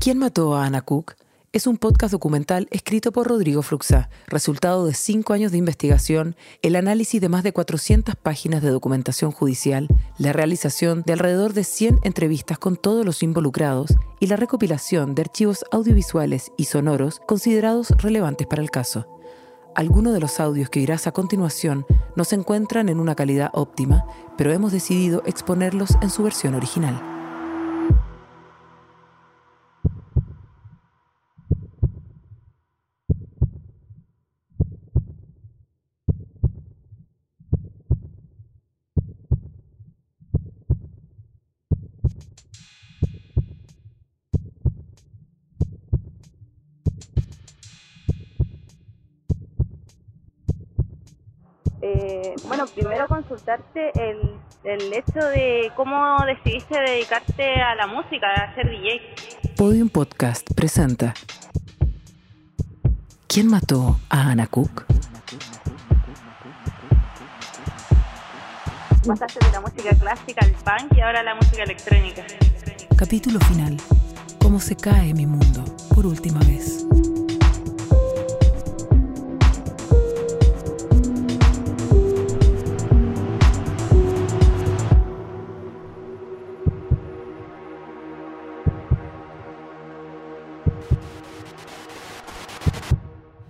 [0.00, 1.14] ¿Quién mató a Ana Cook?
[1.52, 6.76] Es un podcast documental escrito por Rodrigo Fruxá, resultado de cinco años de investigación, el
[6.76, 11.98] análisis de más de 400 páginas de documentación judicial, la realización de alrededor de 100
[12.04, 18.46] entrevistas con todos los involucrados y la recopilación de archivos audiovisuales y sonoros considerados relevantes
[18.46, 19.08] para el caso.
[19.74, 21.84] Algunos de los audios que irás a continuación
[22.14, 24.04] no se encuentran en una calidad óptima,
[24.36, 27.17] pero hemos decidido exponerlos en su versión original.
[51.90, 54.34] Eh, bueno, primero consultarte el,
[54.64, 59.00] el hecho de cómo decidiste dedicarte a la música, a ser DJ.
[59.56, 61.14] Podium Podcast presenta
[63.26, 64.84] ¿Quién mató a Ana Cook?
[69.06, 72.26] Pasaste de la música clásica al punk y ahora a la música electrónica.
[72.98, 73.78] Capítulo final.
[74.42, 76.86] ¿Cómo se cae mi mundo por última vez?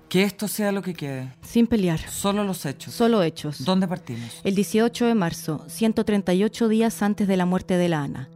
[0.09, 1.34] Que esto sea lo que quede.
[1.42, 1.98] Sin pelear.
[1.98, 2.95] Solo los hechos.
[2.95, 3.62] Solo hechos.
[3.64, 4.41] ¿Dónde partimos?
[4.42, 8.31] El 18 de marzo, 138 días antes de la muerte de la Ana.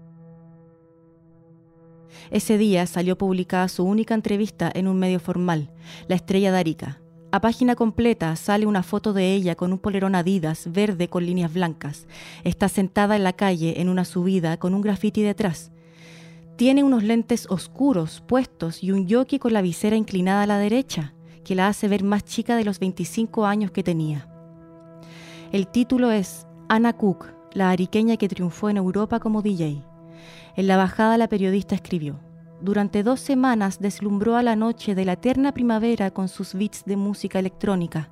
[2.31, 5.70] Ese día salió publicada su única entrevista en un medio formal,
[6.09, 7.01] La Estrella de Arica.
[7.31, 11.55] A página completa sale una foto de ella con un polerón Adidas verde con líneas
[11.55, 12.07] blancas.
[12.45, 15.73] Está sentada en la calle en una subida con un graffiti detrás.
[16.57, 21.14] Tiene unos lentes oscuros puestos y un jockey con la visera inclinada a la derecha
[21.45, 24.29] que la hace ver más chica de los 25 años que tenía.
[25.51, 29.83] El título es Anna Cook, la ariqueña que triunfó en Europa como DJ.
[30.57, 32.20] En la bajada la periodista escribió,
[32.63, 36.97] durante dos semanas deslumbró a la noche de la eterna primavera con sus beats de
[36.97, 38.11] música electrónica.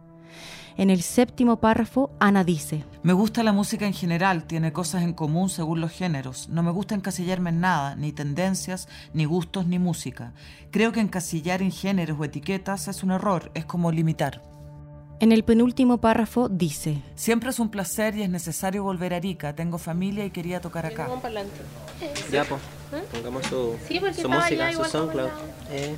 [0.77, 5.13] En el séptimo párrafo, Ana dice, Me gusta la música en general, tiene cosas en
[5.13, 6.49] común según los géneros.
[6.49, 10.33] No me gusta encasillarme en nada, ni tendencias, ni gustos, ni música.
[10.71, 14.43] Creo que encasillar en géneros o etiquetas es un error, es como limitar.
[15.21, 19.55] En el penúltimo párrafo dice, Siempre es un placer y es necesario volver a Arica.
[19.55, 21.09] Tengo familia y quería tocar acá.
[22.33, 22.61] Ya, pues.
[23.13, 25.29] Pongamos su, Sí, porque su música, su SoundCloud.
[25.71, 25.95] Eh,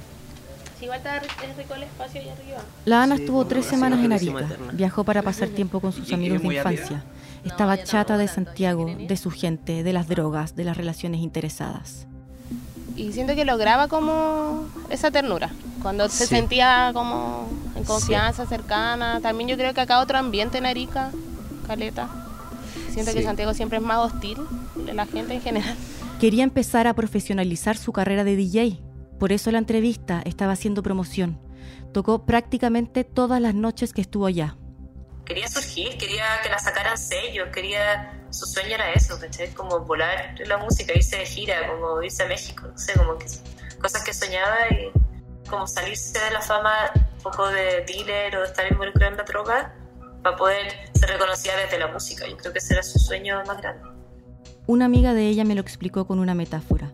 [0.83, 2.59] Si igual está es rico el espacio allá arriba.
[2.87, 4.49] La Ana Sí, estuvo tres semanas en Arica.
[4.73, 7.05] Viajó para pasar tiempo con sus amigos de infancia.
[7.45, 12.09] Estaba chata de Santiago, de su gente, de las drogas, de las relaciones interesadas.
[12.97, 15.51] Y siento que lograba como esa ternura.
[15.83, 16.35] Cuando se Sí.
[16.35, 19.21] sentía como en confianza, cercana.
[19.21, 21.13] También yo creo que acá otro ambiente en Arica,
[21.65, 22.09] Caleta.
[22.91, 23.25] Siento que Sí.
[23.25, 24.37] Santiago siempre es más hostil
[24.75, 25.77] de la gente en general.
[26.19, 28.79] Quería empezar a profesionalizar su carrera de DJ.
[29.19, 31.39] Por eso la entrevista estaba haciendo promoción.
[31.93, 34.57] Tocó prácticamente todas las noches que estuvo allá.
[35.25, 39.51] quería surgir, quería que la sacaran sellos, quería, su sueño era eso, ¿cachai?
[39.55, 43.27] Como volar la música, irse de gira, como irse a México, no sé, como que
[43.81, 44.91] cosas que soñaba y
[45.49, 49.25] como salirse de la fama un poco de dealer o de estar involucrado en la
[49.25, 49.75] droga
[50.23, 52.27] para poder ser reconocida desde la música.
[52.29, 53.89] Yo creo que ese era su sueño más grande.
[54.67, 56.91] Una amiga de ella me lo explicó con una metáfora.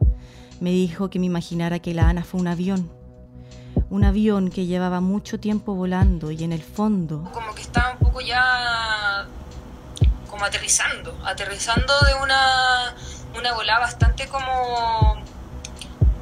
[0.60, 2.90] Me dijo que me imaginara que la Ana fue un avión.
[3.90, 7.98] Un avión que llevaba mucho tiempo volando y en el fondo como que estaba un
[7.98, 9.26] poco ya
[10.28, 12.94] como aterrizando, aterrizando de una,
[13.36, 15.22] una volada bastante como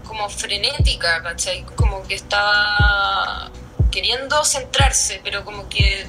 [0.06, 1.64] como frenética, ¿cachai?
[1.76, 3.50] Como que estaba
[3.90, 6.06] queriendo centrarse, pero como que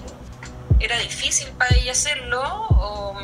[0.79, 3.15] era difícil para ella hacerlo, o,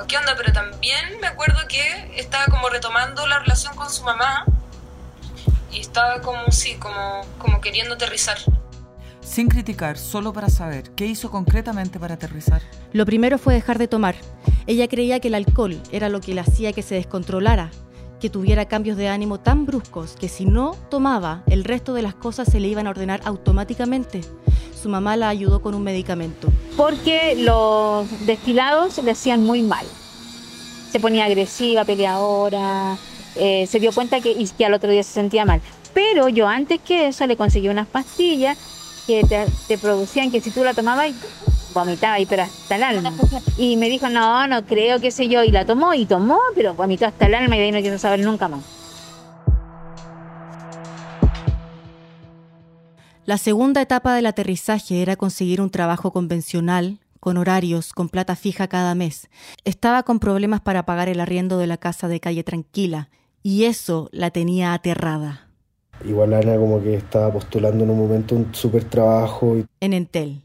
[0.00, 4.04] o qué onda, pero también me acuerdo que estaba como retomando la relación con su
[4.04, 4.44] mamá
[5.70, 8.38] y estaba como, sí, como, como queriendo aterrizar.
[9.20, 12.62] Sin criticar, solo para saber qué hizo concretamente para aterrizar.
[12.92, 14.14] Lo primero fue dejar de tomar.
[14.66, 17.70] Ella creía que el alcohol era lo que le hacía que se descontrolara,
[18.20, 22.14] que tuviera cambios de ánimo tan bruscos que si no tomaba, el resto de las
[22.14, 24.20] cosas se le iban a ordenar automáticamente.
[24.84, 26.48] Su mamá la ayudó con un medicamento.
[26.76, 29.86] porque los destilados le hacían muy mal.
[30.92, 32.98] Se ponía agresiva, peleadora,
[33.34, 35.62] eh, se dio cuenta que, y que al otro día se sentía mal.
[35.94, 38.58] Pero yo antes que eso le conseguí unas pastillas
[39.06, 41.14] que te, te producían que si tú la tomabas
[41.72, 43.10] vomitaba y pero hasta el alma.
[43.56, 46.74] Y me dijo, no, no creo, qué sé yo, y la tomó y tomó, pero
[46.74, 48.60] vomitó hasta el alma y de ahí no quiso saber nunca más.
[53.26, 58.68] La segunda etapa del aterrizaje era conseguir un trabajo convencional, con horarios, con plata fija
[58.68, 59.30] cada mes.
[59.64, 63.08] Estaba con problemas para pagar el arriendo de la casa de calle tranquila,
[63.42, 65.48] y eso la tenía aterrada.
[66.04, 69.56] Igual Ana como que estaba postulando en un momento un súper trabajo.
[69.80, 70.42] En Entel.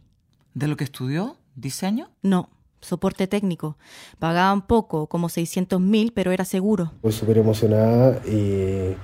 [0.54, 1.36] ¿De lo que estudió?
[1.56, 2.08] ¿Diseño?
[2.22, 2.48] No,
[2.80, 3.78] soporte técnico.
[4.20, 6.94] Pagaban poco, como 600 mil, pero era seguro.
[7.02, 8.96] Fue súper emocionada y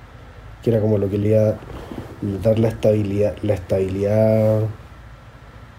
[0.62, 1.58] que era como lo que le iba
[2.22, 4.62] dar la estabilidad, la estabilidad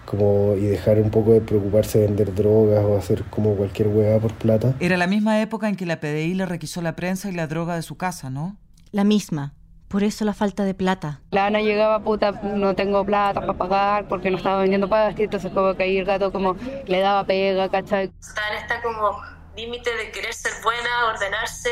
[0.08, 4.18] como y dejar un poco de preocuparse de vender drogas o hacer como cualquier hueá
[4.18, 4.74] por plata.
[4.80, 7.74] Era la misma época en que la PDI le requisó la prensa y la droga
[7.76, 8.56] de su casa, ¿no?
[8.90, 9.52] La misma.
[9.88, 11.20] Por eso la falta de plata.
[11.30, 15.52] La Ana llegaba, puta, no tengo plata para pagar porque no estaba vendiendo pastas, entonces
[15.52, 16.56] como que ahí el gato como
[16.86, 18.10] le daba pega, ¿cachai?
[18.20, 19.20] Está en esta como
[19.56, 21.70] límite de querer ser buena, ordenarse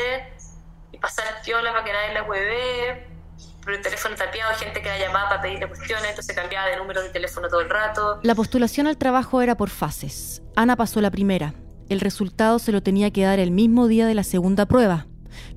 [0.91, 3.16] y pasar piola para que nadie la hueve
[3.67, 7.03] pero el teléfono tapiado, gente que la llamaba para pedirle cuestiones, entonces cambiaba de número
[7.03, 8.21] de teléfono todo el rato.
[8.23, 10.41] La postulación al trabajo era por fases.
[10.55, 11.53] Ana pasó la primera.
[11.89, 15.07] El resultado se lo tenía que dar el mismo día de la segunda prueba.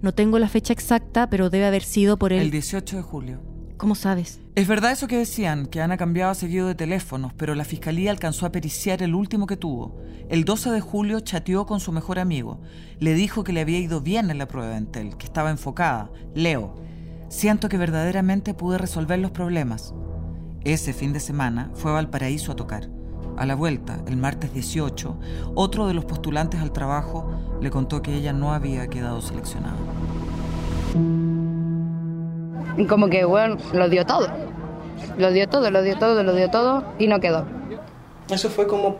[0.02, 2.40] No tengo la fecha exacta, pero debe haber sido por el...
[2.40, 3.42] El 18 de julio.
[3.76, 4.40] ¿Cómo sabes?
[4.56, 8.44] Es verdad eso que decían, que Ana cambiaba seguido de teléfonos, pero la fiscalía alcanzó
[8.44, 10.02] a periciar el último que tuvo.
[10.28, 12.60] El 12 de julio chateó con su mejor amigo.
[12.98, 16.10] Le dijo que le había ido bien en la prueba de Entel, que estaba enfocada.
[16.34, 16.89] Leo.
[17.30, 19.94] Siento que verdaderamente pude resolver los problemas.
[20.64, 22.88] Ese fin de semana fue a Valparaíso a tocar.
[23.36, 25.16] A la vuelta, el martes 18,
[25.54, 27.30] otro de los postulantes al trabajo
[27.60, 29.76] le contó que ella no había quedado seleccionada.
[32.76, 34.26] Y como que, bueno, lo dio todo.
[35.16, 37.46] Lo dio todo, lo dio todo, lo dio todo y no quedó.
[38.28, 38.98] Eso fue como.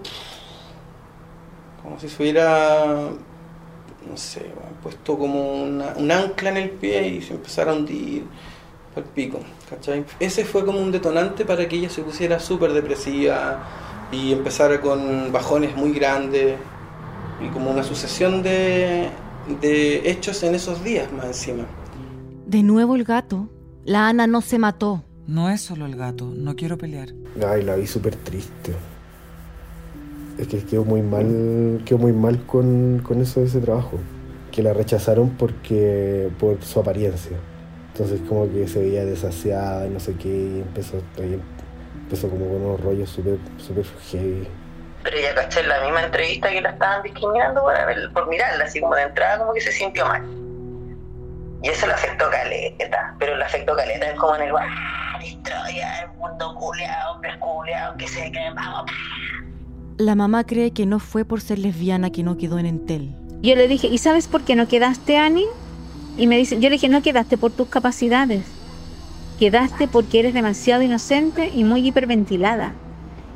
[1.82, 3.10] como si se hubiera
[4.08, 4.47] no sé,
[4.82, 8.25] puesto como una, un ancla en el pie y se empezara a hundir
[8.97, 10.05] al pico, ¿cachai?
[10.19, 13.62] Ese fue como un detonante para que ella se pusiera súper depresiva
[14.12, 16.56] y empezara con bajones muy grandes
[17.44, 19.08] y como una sucesión de,
[19.61, 21.64] de hechos en esos días más encima.
[22.47, 23.49] De nuevo el gato.
[23.85, 25.05] La Ana no se mató.
[25.26, 27.11] No es solo el gato, no quiero pelear.
[27.47, 28.75] Ay, la vi súper triste.
[30.40, 33.98] Es que quedó muy mal, quedó muy mal con, con eso de ese trabajo.
[34.50, 37.37] Que la rechazaron porque por su apariencia.
[37.92, 42.62] Entonces como que se veía desasiada y no sé qué, y empezó, empezó como con
[42.62, 44.48] unos rollos súper super heavy.
[45.02, 47.75] Pero ella caché en la misma entrevista que la estaban discriminando por,
[48.14, 50.22] por mirarla, así como de entrada como que se sintió mal.
[51.62, 54.69] Y eso le afectó caleta, pero le afectó caleta es como en el bar,
[55.20, 58.90] destroya el mundo culeado, hombres culeados, que se creen vamos.
[60.00, 63.11] La mamá cree que no fue por ser lesbiana que no quedó en Entel.
[63.43, 65.44] Yo le dije, ¿y sabes por qué no quedaste, Ani?
[66.17, 68.47] Y me dice, yo le dije, no quedaste por tus capacidades.
[69.38, 72.73] Quedaste porque eres demasiado inocente y muy hiperventilada.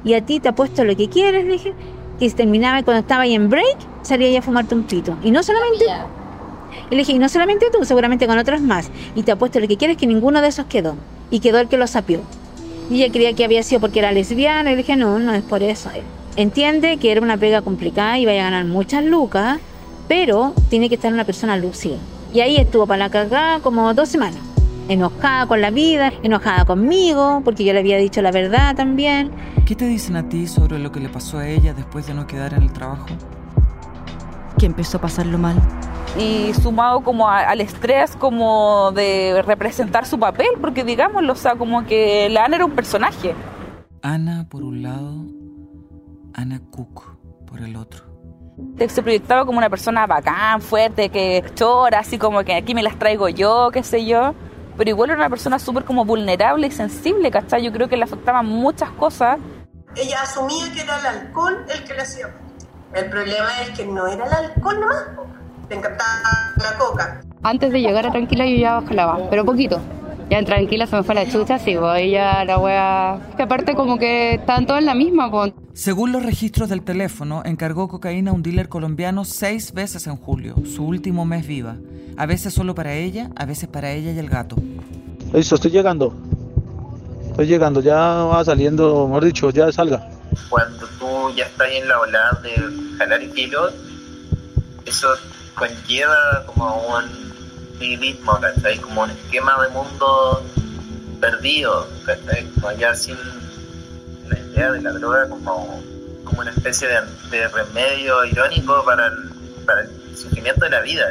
[0.05, 1.75] Y a ti te ha puesto lo que quieres, le dije,
[2.19, 5.19] que terminaba cuando estaba ahí en break, salía ya a fumarte un pito.
[5.23, 5.85] Y no solamente...
[6.91, 8.91] Y le dije, y no solamente tú, seguramente con otros más.
[9.15, 10.97] Y te ha puesto lo que quieres, que ninguno de esos quedó.
[11.31, 12.23] Y quedó el que lo sapió.
[12.89, 14.73] Y ella creía que había sido porque era lesbiana.
[14.73, 15.91] Y le dije, no, no es por eso.
[16.37, 19.61] Entiende que era una pega complicada y vaya a ganar muchas lucas,
[20.09, 21.97] pero tiene que estar una persona lúcida.
[22.33, 24.41] Y ahí estuvo para la cagada como dos semanas.
[24.89, 29.31] Enojada con la vida, enojada conmigo, porque yo le había dicho la verdad también.
[29.65, 32.27] ¿Qué te dicen a ti sobre lo que le pasó a ella después de no
[32.27, 33.07] quedar en el trabajo?
[34.59, 35.55] Que empezó a pasarlo mal.
[36.19, 41.87] Y sumado como al estrés como de representar su papel, porque digámoslo, o sea, como
[41.87, 43.35] que la Ana era un personaje.
[44.03, 45.44] Ana por un lado
[46.35, 48.05] Ana Cook por el otro.
[48.89, 52.99] Se proyectaba como una persona bacán, fuerte, que chora, así como que aquí me las
[52.99, 54.35] traigo yo, qué sé yo.
[54.77, 57.65] Pero igual era una persona súper como vulnerable y sensible, ¿cachai?
[57.65, 59.39] Yo creo que le afectaban muchas cosas.
[59.97, 62.35] Ella asumía que era el alcohol el que le hacía.
[62.93, 65.05] El problema es que no era el alcohol nomás,
[65.69, 66.11] le encantaba
[66.57, 67.21] la coca.
[67.43, 69.81] Antes de llegar a Tranquila yo ya jalaba, pero poquito.
[70.31, 73.21] Ya en Tranquila se me fue la chucha, sí, pues ella la wea...
[73.37, 75.53] Que aparte como que estaban todos en la misma, pues.
[75.75, 80.55] Según los registros del teléfono, encargó cocaína a un dealer colombiano seis veces en julio,
[80.65, 81.77] su último mes viva.
[82.17, 84.57] A veces solo para ella, a veces para ella y el gato.
[85.33, 86.15] Listo, estoy llegando.
[87.31, 90.09] Estoy llegando, ya va saliendo, mejor dicho, ya salga.
[90.49, 93.75] Cuando tú ya estás en la ola de jalar kilos,
[94.87, 95.09] eso
[95.57, 97.34] conlleva como un
[97.79, 98.79] nihilismo, ¿cachai?
[98.79, 100.43] Como un esquema de mundo
[101.21, 102.47] perdido, ¿cachai?
[102.61, 103.17] Como ya sin
[104.29, 105.83] la idea de la droga como,
[106.25, 107.01] como una especie de,
[107.31, 111.07] de remedio irónico para el, para el sufrimiento de la vida.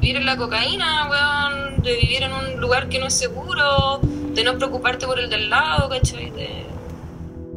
[0.00, 4.00] Vivir en la cocaína, weón, de vivir en un lugar que no es seguro,
[4.34, 6.30] de no preocuparte por el del lado, ¿cachai?
[6.30, 6.66] De...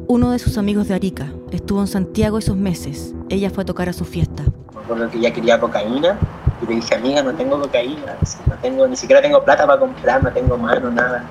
[0.06, 3.14] Uno de sus amigos de Arica estuvo en Santiago esos meses.
[3.30, 4.44] Ella fue a tocar a su fiesta.
[4.74, 6.18] Recuerdo que ella quería cocaína
[6.64, 8.16] y le dije, amiga, no tengo cocaína,
[8.46, 11.24] no tengo, ni siquiera tengo plata para comprar, no tengo mano, nada.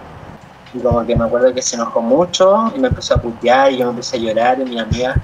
[0.74, 3.78] Y como que me acuerdo que se enojó mucho y me empezó a putear y
[3.78, 5.16] yo me empecé a llorar y mi amiga,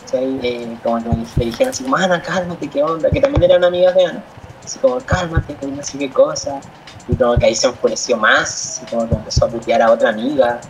[0.00, 0.38] ¿cachai?
[0.42, 3.10] Eh, como que le dijeron así como, Ana, cálmate, ¿qué onda?
[3.10, 4.22] Que también eran amigas de Ana.
[4.64, 6.60] Así como, cálmate, que no sé qué cosa.
[7.08, 10.10] Y como que ahí se enfureció más, y como que empezó a putear a otra
[10.10, 10.60] amiga,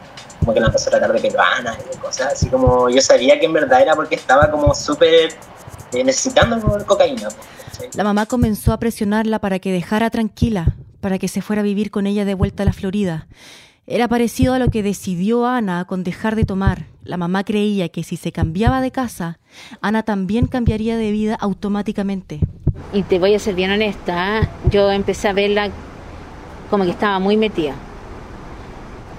[0.40, 2.32] como que la empezó a tratar de peruana y de cosas.
[2.32, 5.32] Así como yo sabía que en verdad era porque estaba como súper
[5.92, 7.28] eh, necesitando cocaína.
[7.94, 11.90] La mamá comenzó a presionarla para que dejara tranquila, para que se fuera a vivir
[11.90, 13.26] con ella de vuelta a la Florida.
[13.86, 16.86] Era parecido a lo que decidió Ana con dejar de tomar.
[17.04, 19.38] La mamá creía que si se cambiaba de casa,
[19.82, 22.40] Ana también cambiaría de vida automáticamente.
[22.92, 25.68] Y te voy a ser bien honesta, yo empecé a verla
[26.70, 27.74] como que estaba muy metida.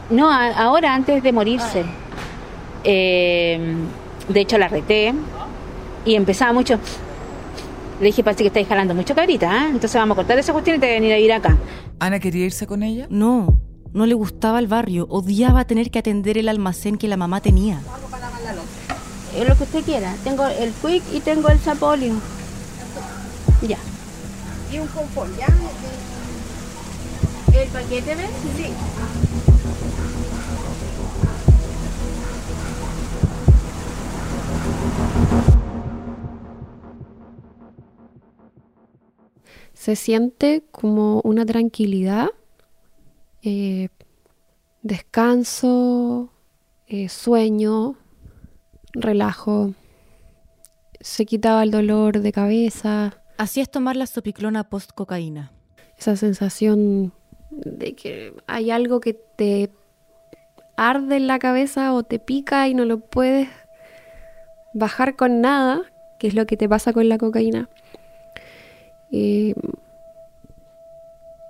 [0.10, 1.86] No, a- ahora antes de morirse.
[2.84, 3.60] Eh,
[4.30, 5.14] de hecho la reté
[6.06, 6.80] y empezaba mucho.
[8.00, 9.68] Le dije, parece que estáis jalando mucho cabrita, ¿ah?
[9.68, 11.58] entonces vamos a cortar esa cuestión y te voy a venir a vivir acá.
[12.00, 13.08] ¿Ana quería irse con ella?
[13.10, 13.60] No,
[13.94, 17.80] no le gustaba el barrio, odiaba tener que atender el almacén que la mamá tenía.
[19.38, 20.16] Es lo que usted quiera.
[20.24, 22.14] Tengo el quick y tengo el sapolio.
[23.62, 23.78] Ya.
[24.72, 25.48] Y un confort, ¿ya?
[27.58, 28.30] ¿El paquete ves?
[28.58, 29.25] Sí.
[39.76, 42.30] Se siente como una tranquilidad,
[43.44, 43.90] eh,
[44.82, 46.32] descanso,
[46.88, 47.98] eh, sueño,
[48.94, 49.74] relajo.
[51.02, 53.22] Se quitaba el dolor de cabeza.
[53.38, 55.52] Así es tomar la sopiclona post-cocaína.
[56.00, 57.14] Esa sensación
[57.52, 59.70] de que hay algo que te
[60.78, 63.50] arde en la cabeza o te pica y no lo puedes
[64.74, 65.82] bajar con nada,
[66.18, 67.70] que es lo que te pasa con la cocaína.
[69.10, 69.56] Y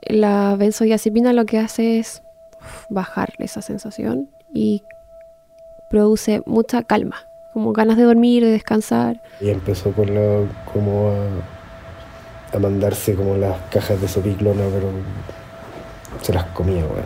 [0.02, 2.22] la benzodiazepina lo que hace es
[2.90, 4.84] bajar esa sensación y
[5.90, 9.22] produce mucha calma, como ganas de dormir, de descansar.
[9.42, 14.90] Y empezó con la, como a, a mandarse como las cajas de sopiclona, pero
[16.22, 17.06] se las comía, weón.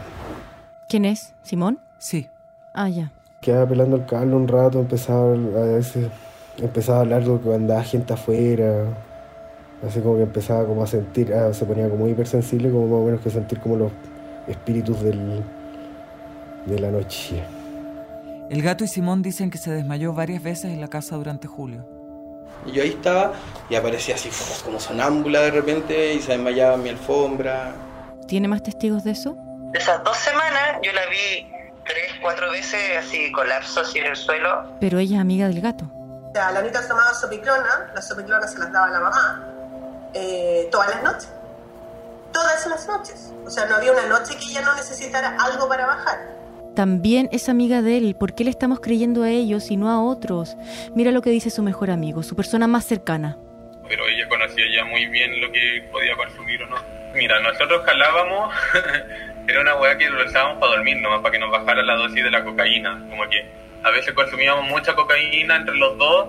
[0.88, 1.34] ¿Quién es?
[1.44, 1.79] ¿Simón?
[1.98, 2.29] Sí.
[2.74, 3.12] Ah, ya.
[3.41, 6.08] Quedaba pelando el cable un rato, empezaba a veces
[6.58, 8.86] empezaba a hablar de que andaba gente afuera,
[9.88, 13.05] así como que empezaba como a sentir, ah, se ponía como hipersensible, como más o
[13.05, 13.91] menos que sentir como los
[14.48, 15.43] espíritus del,
[16.65, 17.43] de la noche.
[18.50, 21.86] El gato y Simón dicen que se desmayó varias veces en la casa durante julio.
[22.65, 23.33] Y yo ahí estaba
[23.69, 24.29] y aparecía así
[24.65, 27.74] como sonámbula de repente y se desmayaba en mi alfombra.
[28.27, 29.38] ¿Tiene más testigos de eso?
[29.71, 31.48] De esas dos semanas yo la vi
[31.86, 34.75] tres, cuatro veces así colapso así en el suelo.
[34.79, 35.86] Pero ella es amiga del gato.
[36.29, 39.49] O sea, la Anita tomaba sopiclona, las sopiclonas se las daba la mamá,
[40.13, 41.32] eh, todas las noches.
[42.34, 43.34] Todas las noches.
[43.46, 46.39] O sea, no había una noche que ella no necesitara algo para bajar.
[46.75, 48.16] También es amiga de él.
[48.16, 50.56] ¿Por qué le estamos creyendo a ellos y no a otros?
[50.96, 53.38] Mira lo que dice su mejor amigo, su persona más cercana.
[53.88, 56.78] pero ella conocía ya muy bien lo que podía consumir o no.
[57.16, 58.54] Mira, nosotros jalábamos,
[59.48, 62.24] era una weá que lo usábamos para dormir, nomás para que nos bajara la dosis
[62.24, 63.04] de la cocaína.
[63.10, 63.50] Como que
[63.84, 66.28] a veces consumíamos mucha cocaína entre los dos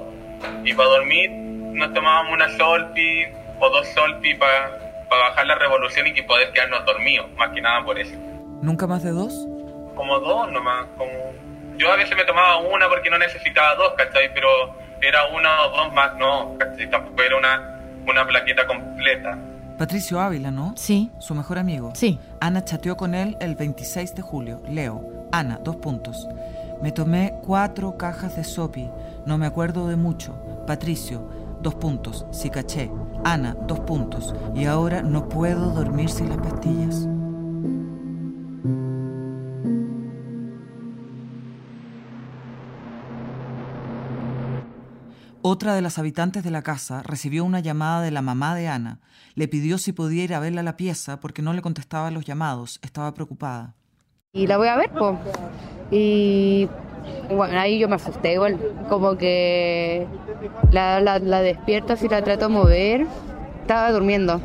[0.64, 3.26] y para dormir nos tomábamos una solpi
[3.60, 4.70] o dos solpi para
[5.08, 8.16] bajar la revolución y que poder quedarnos dormidos, más que nada por eso.
[8.62, 9.46] ¿Nunca más de dos?
[9.94, 11.12] Como dos nomás, como...
[11.76, 14.32] Yo a veces me tomaba una porque no necesitaba dos, ¿cachai?
[14.34, 14.48] Pero
[15.00, 16.90] era una o dos más, no, ¿cachai?
[16.90, 19.38] Tampoco era una, una plaqueta completa.
[19.78, 20.74] Patricio Ávila, ¿no?
[20.76, 21.10] Sí.
[21.18, 21.92] Su mejor amigo.
[21.94, 22.18] Sí.
[22.38, 24.60] Ana chateó con él el 26 de julio.
[24.68, 25.02] Leo.
[25.32, 26.28] Ana, dos puntos.
[26.82, 28.90] Me tomé cuatro cajas de sopi.
[29.24, 30.34] No me acuerdo de mucho.
[30.66, 32.26] Patricio, dos puntos.
[32.32, 32.90] Sí caché.
[33.24, 34.34] Ana, dos puntos.
[34.54, 37.06] Y ahora no puedo dormir sin las pastillas.
[45.42, 49.00] Otra de las habitantes de la casa recibió una llamada de la mamá de Ana.
[49.34, 52.26] Le pidió si podía ir a verla a la pieza porque no le contestaba los
[52.26, 52.78] llamados.
[52.82, 53.74] Estaba preocupada.
[54.32, 55.16] Y la voy a ver, pues.
[55.90, 56.68] Y
[57.34, 58.60] bueno, ahí yo me asusté igual.
[58.88, 60.06] Como que
[60.70, 63.06] la, despierto, así la trato de mover.
[63.62, 64.40] Estaba durmiendo.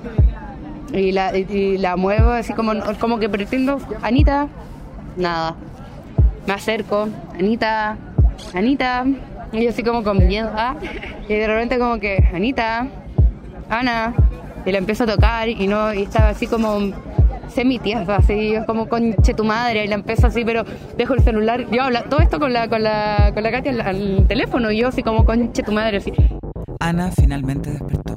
[0.91, 4.47] Y la, la muevo así como, como que pretendo, Anita,
[5.17, 5.55] nada.
[6.47, 7.95] Me acerco, Anita,
[8.55, 9.05] Anita.
[9.51, 10.49] Y yo así como con miedo.
[10.55, 10.77] ¿ah?
[11.29, 12.87] Y de repente como que, Anita,
[13.69, 14.15] Ana.
[14.65, 16.91] Y la empiezo a tocar y no y estaba así como
[17.49, 20.63] sé mi tía, así, como conche tu madre, y la empiezo así, pero
[20.97, 23.81] dejo el celular, yo hablo todo esto con la, con la, con la Katia al,
[23.81, 26.13] al teléfono, y yo así como conche tu madre, así.
[26.79, 28.15] Ana finalmente despertó.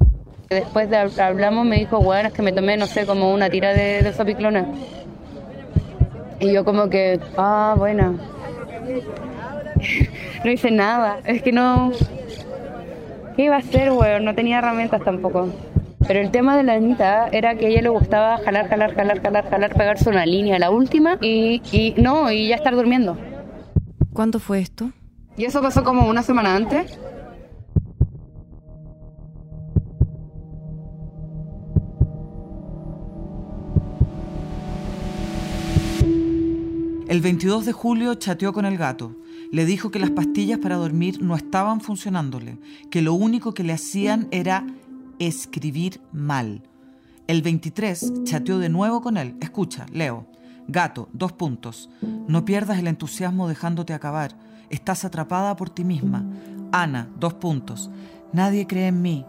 [0.51, 3.51] Después de hab- hablamos, me dijo, bueno, es que me tomé, no sé, como una
[3.51, 4.67] tira de, de sopiclona.
[6.41, 8.15] Y yo como que, ah, bueno.
[10.45, 11.93] no hice nada, es que no...
[13.37, 14.25] ¿Qué iba a hacer, weón?
[14.25, 15.49] No tenía herramientas tampoco.
[16.07, 19.21] Pero el tema de la Anita era que a ella le gustaba jalar, jalar, jalar,
[19.23, 23.19] jalar, jalar, pegarse una línea, la última, y, y no, y ya estar durmiendo.
[24.13, 24.91] ¿Cuándo fue esto?
[25.37, 26.99] Y eso pasó como una semana antes.
[37.09, 39.17] El 22 de julio chateó con el gato.
[39.51, 42.59] Le dijo que las pastillas para dormir no estaban funcionándole,
[42.91, 44.67] que lo único que le hacían era
[45.19, 46.63] escribir mal.
[47.27, 49.37] El 23 chateó de nuevo con él.
[49.41, 50.27] Escucha, Leo.
[50.67, 51.91] Gato, dos puntos.
[52.27, 54.37] No pierdas el entusiasmo dejándote acabar.
[54.71, 56.25] Estás atrapada por ti misma.
[56.73, 57.91] Ana, dos puntos.
[58.33, 59.25] Nadie cree en mí.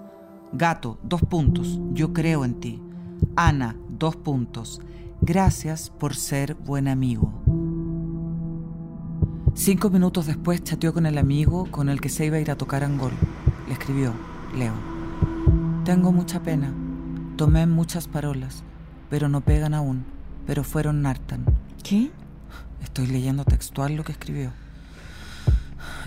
[0.52, 1.80] Gato, dos puntos.
[1.94, 2.82] Yo creo en ti.
[3.36, 4.82] Ana, dos puntos.
[5.22, 7.34] Gracias por ser buen amigo.
[9.54, 12.58] Cinco minutos después chateó con el amigo con el que se iba a ir a
[12.58, 13.12] tocar Angol.
[13.68, 14.14] Le escribió,
[14.58, 14.99] Leo.
[15.90, 16.72] Tengo mucha pena.
[17.36, 18.64] Tomé muchas parolas,
[19.10, 20.06] pero no pegan aún,
[20.46, 21.46] pero fueron nartan.
[21.84, 22.12] ¿Qué?
[22.84, 24.52] Estoy leyendo textual lo que escribió.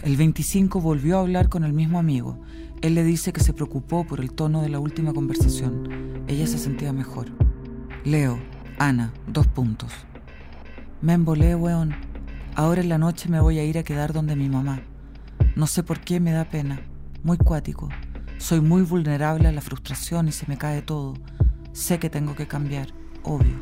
[0.05, 2.39] El 25 volvió a hablar con el mismo amigo.
[2.81, 6.23] Él le dice que se preocupó por el tono de la última conversación.
[6.29, 7.27] Ella se sentía mejor.
[8.05, 8.39] Leo,
[8.79, 9.91] Ana, dos puntos.
[11.01, 11.93] Me embolé, weón.
[12.55, 14.81] Ahora en la noche me voy a ir a quedar donde mi mamá.
[15.57, 16.83] No sé por qué me da pena.
[17.25, 17.89] Muy cuático.
[18.43, 21.15] Soy muy vulnerable a la frustración y se me cae todo.
[21.73, 22.89] Sé que tengo que cambiar,
[23.23, 23.55] obvio.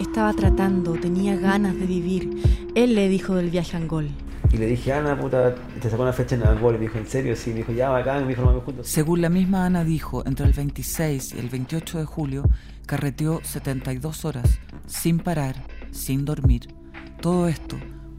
[0.00, 2.42] Estaba tratando, tenía ganas de vivir.
[2.74, 4.08] Él le dijo del viaje a Angol.
[4.50, 6.74] Y le dije, Ana, puta, te sacó una fecha en Angol.
[6.74, 7.36] Y me dijo, ¿en serio?
[7.36, 8.22] Sí, me dijo, ya, bacán.
[8.22, 8.88] Me dijo, nos vamos juntos.
[8.88, 12.42] Según la misma Ana dijo, entre el 26 y el 28 de julio
[12.84, 15.54] carreteó 72 horas, sin parar,
[15.92, 16.74] sin dormir.
[17.20, 17.76] Todo esto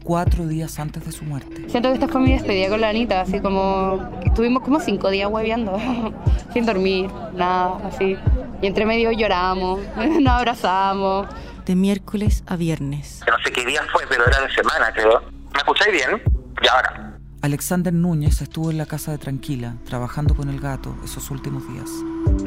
[0.08, 1.68] cuatro días antes de su muerte.
[1.68, 5.28] Siento que esta fue mi despedida con la Anita, así como estuvimos como cinco días
[5.30, 5.78] hueveando,
[6.54, 8.16] sin dormir, nada, así.
[8.62, 9.80] Y entre medio lloramos,
[10.20, 11.28] nos abrazamos.
[11.66, 13.20] De miércoles a viernes.
[13.28, 15.20] No sé qué día fue, pero era de semana, creo.
[15.52, 16.22] ¿Me escucháis bien?
[16.64, 17.18] Ya, ahora.
[17.42, 21.90] Alexander Núñez estuvo en la casa de Tranquila, trabajando con el gato esos últimos días.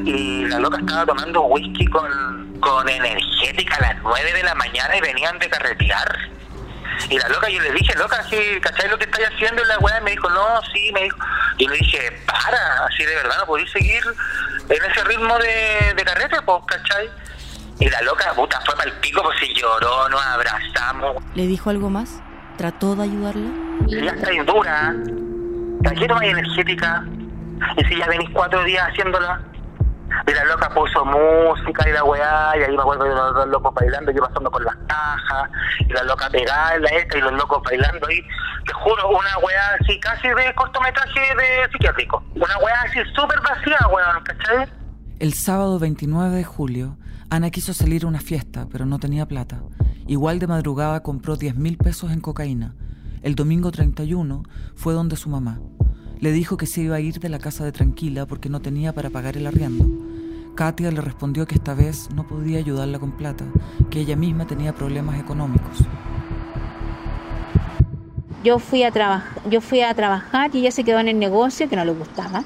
[0.04, 4.96] Y la loca estaba tomando whisky con, con energética a las 9 de la mañana
[4.96, 6.41] y venían de carretear.
[7.08, 9.62] Y la loca, yo le dije, loca, ¿sí, ¿cachai lo que estáis haciendo?
[9.62, 11.18] Y la weá me dijo, no, sí, me dijo.
[11.58, 14.02] Y le dije, para, así de verdad, no podéis seguir
[14.68, 17.10] en ese ritmo de, de carrete, pues, ¿cachai?
[17.78, 21.16] Y la loca, puta, fue para el pico, pues si lloró, nos abrazamos.
[21.34, 22.22] ¿Le dijo algo más?
[22.56, 23.50] ¿Trató de ayudarla?
[23.88, 24.94] Ya estáis dura,
[25.82, 27.04] ¿para qué tomáis energética?
[27.76, 29.40] Y si ya venís cuatro días haciéndola.
[30.26, 33.48] Y la loca puso música y la weá, y ahí me acuerdo de los dos
[33.48, 37.62] locos bailando, yo pasando con las cajas, y la loca pegada esta y los locos
[37.64, 38.20] bailando ahí.
[38.66, 42.22] Te juro, una weá así casi de cortometraje de psiquiátrico.
[42.34, 44.68] Una weá así súper vacía, weón, ¿cachai?
[45.18, 46.96] El sábado 29 de julio,
[47.30, 49.62] Ana quiso salir a una fiesta, pero no tenía plata.
[50.06, 52.74] Igual de madrugada compró 10 mil pesos en cocaína.
[53.22, 54.42] El domingo 31
[54.74, 55.60] fue donde su mamá.
[56.18, 58.92] Le dijo que se iba a ir de la casa de Tranquila porque no tenía
[58.92, 59.86] para pagar el arriendo.
[60.54, 63.44] Katia le respondió que esta vez no podía ayudarla con plata,
[63.90, 65.78] que ella misma tenía problemas económicos.
[68.44, 68.90] Yo fui a
[69.48, 72.42] yo fui a trabajar y ella se quedó en el negocio que no le gustaba.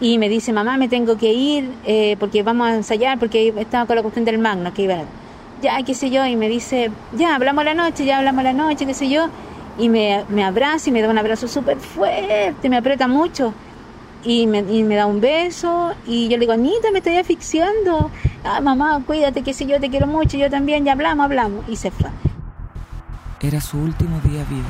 [0.00, 3.86] Y me dice, mamá, me tengo que ir eh, porque vamos a ensayar, porque estaba
[3.86, 5.04] con la cuestión del magno, que iba a-
[5.62, 8.84] ya, qué sé yo, y me dice, ya, hablamos la noche, ya hablamos la noche,
[8.84, 9.28] qué sé yo,
[9.78, 13.54] y me, me abraza y me da un abrazo súper fuerte, me aprieta mucho,
[14.24, 18.10] y me, da un beso, y yo le digo, Anita, me estoy asfixiando,
[18.44, 21.76] ah, mamá, cuídate, qué sé yo, te quiero mucho, yo también, ya hablamos, hablamos, y
[21.76, 22.10] se fue.
[23.40, 24.68] Era su último día vivo.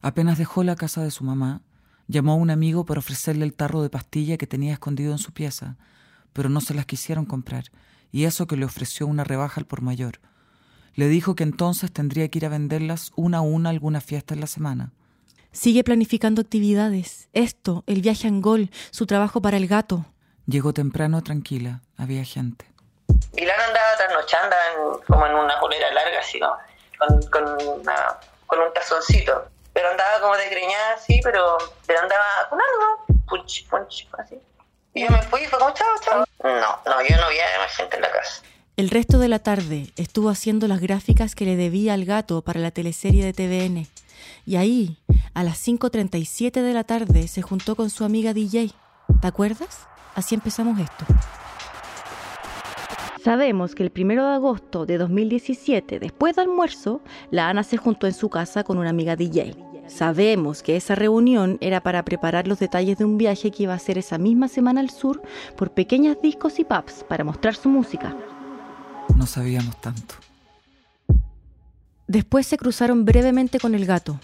[0.00, 1.62] Apenas dejó la casa de su mamá,
[2.06, 5.32] llamó a un amigo para ofrecerle el tarro de pastilla que tenía escondido en su
[5.32, 5.76] pieza,
[6.32, 7.64] pero no se las quisieron comprar,
[8.12, 10.20] y eso que le ofreció una rebaja al por mayor.
[10.94, 14.32] Le dijo que entonces tendría que ir a venderlas una a una a alguna fiesta
[14.32, 14.92] en la semana.
[15.56, 17.28] Sigue planificando actividades.
[17.32, 20.04] Esto, el viaje a Angol, su trabajo para el gato.
[20.46, 22.66] Llegó temprano tranquila, había gente.
[23.34, 26.52] Y Lana andaba trasnochando en- como en una polera larga, así, ¿no?
[26.98, 27.44] con, con,
[27.80, 29.46] una- con un tazoncito.
[29.72, 34.36] Pero andaba como desgreñada así, pero, pero andaba con algo, punch, punch, así.
[34.92, 36.24] Y yo me fui y fue como chao, chao.
[38.76, 42.60] El resto de la tarde estuvo haciendo las gráficas que le debía al gato para
[42.60, 43.86] la teleserie de TVN.
[44.48, 44.96] Y ahí,
[45.34, 48.70] a las 5.37 de la tarde, se juntó con su amiga DJ.
[49.20, 49.88] ¿Te acuerdas?
[50.14, 51.04] Así empezamos esto.
[53.24, 57.00] Sabemos que el primero de agosto de 2017, después del almuerzo,
[57.32, 59.56] la Ana se juntó en su casa con una amiga DJ.
[59.88, 63.76] Sabemos que esa reunión era para preparar los detalles de un viaje que iba a
[63.76, 65.22] hacer esa misma semana al sur
[65.56, 68.16] por pequeñas discos y pubs para mostrar su música.
[69.16, 70.25] No sabíamos tanto.
[72.06, 74.20] Después se cruzaron brevemente con el gato.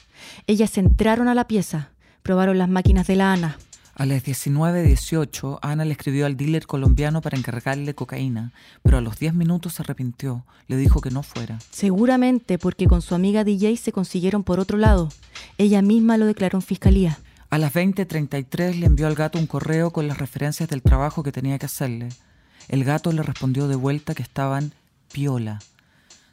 [0.46, 1.90] Ellas entraron a la pieza,
[2.22, 3.58] probaron las máquinas de la Ana.
[3.94, 9.18] A las 19.18, Ana le escribió al dealer colombiano para encargarle cocaína, pero a los
[9.18, 10.46] 10 minutos se arrepintió.
[10.66, 11.58] Le dijo que no fuera.
[11.70, 15.10] Seguramente porque con su amiga DJ se consiguieron por otro lado.
[15.58, 17.18] Ella misma lo declaró en fiscalía.
[17.50, 21.32] A las 20.33 le envió al gato un correo con las referencias del trabajo que
[21.32, 22.08] tenía que hacerle.
[22.68, 24.72] El gato le respondió de vuelta que estaban
[25.12, 25.60] piola.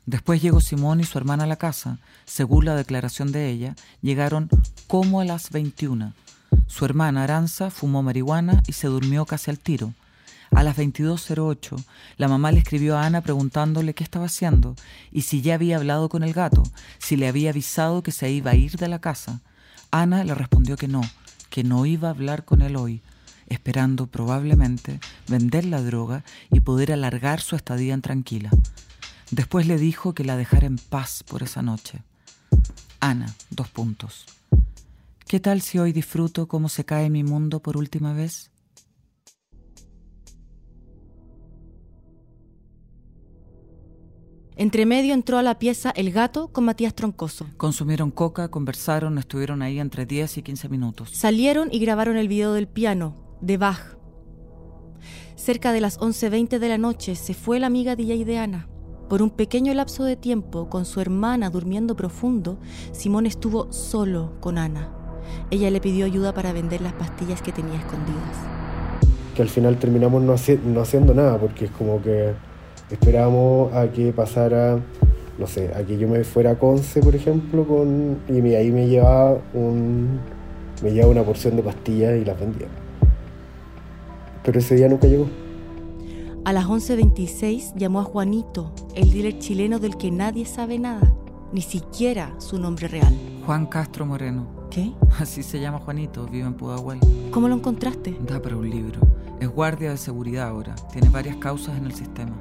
[0.05, 1.99] Después llegó Simón y su hermana a la casa.
[2.25, 4.49] Según la declaración de ella, llegaron
[4.87, 6.13] como a las 21.
[6.67, 9.93] Su hermana Aranza fumó marihuana y se durmió casi al tiro.
[10.51, 11.83] A las 22.08,
[12.17, 14.75] la mamá le escribió a Ana preguntándole qué estaba haciendo
[15.11, 16.63] y si ya había hablado con el gato,
[16.97, 19.41] si le había avisado que se iba a ir de la casa.
[19.91, 21.01] Ana le respondió que no,
[21.49, 23.01] que no iba a hablar con él hoy,
[23.47, 28.49] esperando probablemente vender la droga y poder alargar su estadía en tranquila.
[29.31, 32.03] Después le dijo que la dejara en paz por esa noche.
[32.99, 34.25] Ana, dos puntos.
[35.27, 38.51] ¿Qué tal si hoy disfruto cómo se cae mi mundo por última vez?
[44.55, 47.45] Entre medio entró a la pieza el gato con Matías Troncoso.
[47.55, 51.11] Consumieron coca, conversaron, estuvieron ahí entre 10 y 15 minutos.
[51.11, 53.97] Salieron y grabaron el video del piano, de Bach.
[55.35, 58.67] Cerca de las 11.20 de la noche se fue la amiga DJ de Ana.
[59.09, 62.57] Por un pequeño lapso de tiempo, con su hermana durmiendo profundo,
[62.91, 64.89] Simón estuvo solo con Ana.
[65.49, 68.37] Ella le pidió ayuda para vender las pastillas que tenía escondidas.
[69.35, 72.33] Que al final terminamos no, haci- no haciendo nada, porque es como que
[72.91, 74.77] esperábamos a que pasara,
[75.39, 78.87] no sé, a que yo me fuera a Conce, por ejemplo, con, y ahí me
[78.87, 80.19] llevaba, un,
[80.83, 82.67] me llevaba una porción de pastillas y las vendía.
[84.43, 85.27] Pero ese día nunca llegó.
[86.45, 91.13] A las 11.26 llamó a Juanito, el dealer chileno del que nadie sabe nada,
[91.51, 93.13] ni siquiera su nombre real.
[93.45, 94.47] Juan Castro Moreno.
[94.71, 94.93] ¿Qué?
[95.19, 96.99] Así se llama Juanito, vive en Pudahuel.
[97.31, 98.17] ¿Cómo lo encontraste?
[98.25, 98.99] Da para un libro.
[99.39, 100.75] Es guardia de seguridad ahora.
[100.91, 102.35] Tiene varias causas en el sistema.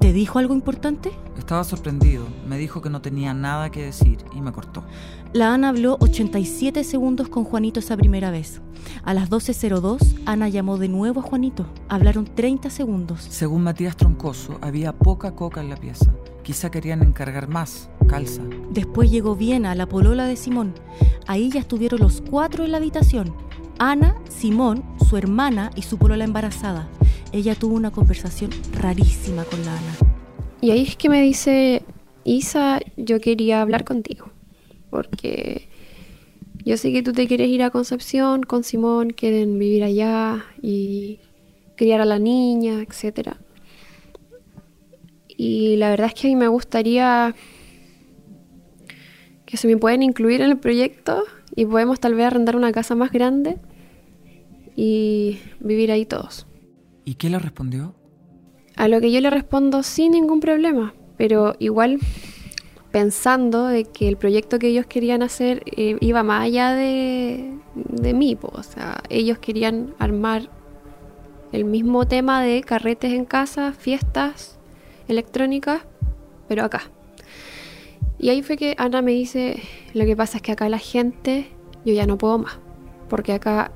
[0.00, 1.10] ¿Te dijo algo importante?
[1.36, 2.24] Estaba sorprendido.
[2.46, 4.84] Me dijo que no tenía nada que decir y me cortó.
[5.32, 8.60] La Ana habló 87 segundos con Juanito esa primera vez.
[9.02, 11.66] A las 12.02, Ana llamó de nuevo a Juanito.
[11.88, 13.26] Hablaron 30 segundos.
[13.28, 16.14] Según Matías Troncoso, había poca coca en la pieza.
[16.44, 17.90] Quizá querían encargar más.
[18.06, 18.42] Calza.
[18.70, 20.74] Después llegó Viena, la polola de Simón.
[21.26, 23.34] Ahí ya estuvieron los cuatro en la habitación.
[23.78, 26.88] Ana, Simón, su hermana y su polola embarazada.
[27.32, 29.96] Ella tuvo una conversación rarísima con la Ana.
[30.60, 31.82] Y ahí es que me dice,
[32.24, 34.30] Isa, yo quería hablar contigo.
[34.90, 35.68] Porque
[36.64, 41.20] yo sé que tú te quieres ir a Concepción con Simón, quieren vivir allá y
[41.76, 43.36] criar a la niña, etc.
[45.28, 47.34] Y la verdad es que a mí me gustaría
[49.46, 52.94] que se me pueden incluir en el proyecto y podemos tal vez arrendar una casa
[52.94, 53.56] más grande
[54.76, 56.47] y vivir ahí todos.
[57.08, 57.94] ¿Y qué le respondió?
[58.76, 62.00] A lo que yo le respondo sin ningún problema, pero igual
[62.90, 68.12] pensando de que el proyecto que ellos querían hacer eh, iba más allá de, de
[68.12, 70.50] mí, o sea, ellos querían armar
[71.50, 74.58] el mismo tema de carretes en casa, fiestas
[75.08, 75.80] electrónicas,
[76.46, 76.90] pero acá.
[78.18, 79.62] Y ahí fue que Ana me dice,
[79.94, 81.48] lo que pasa es que acá la gente,
[81.86, 82.58] yo ya no puedo más,
[83.08, 83.72] porque acá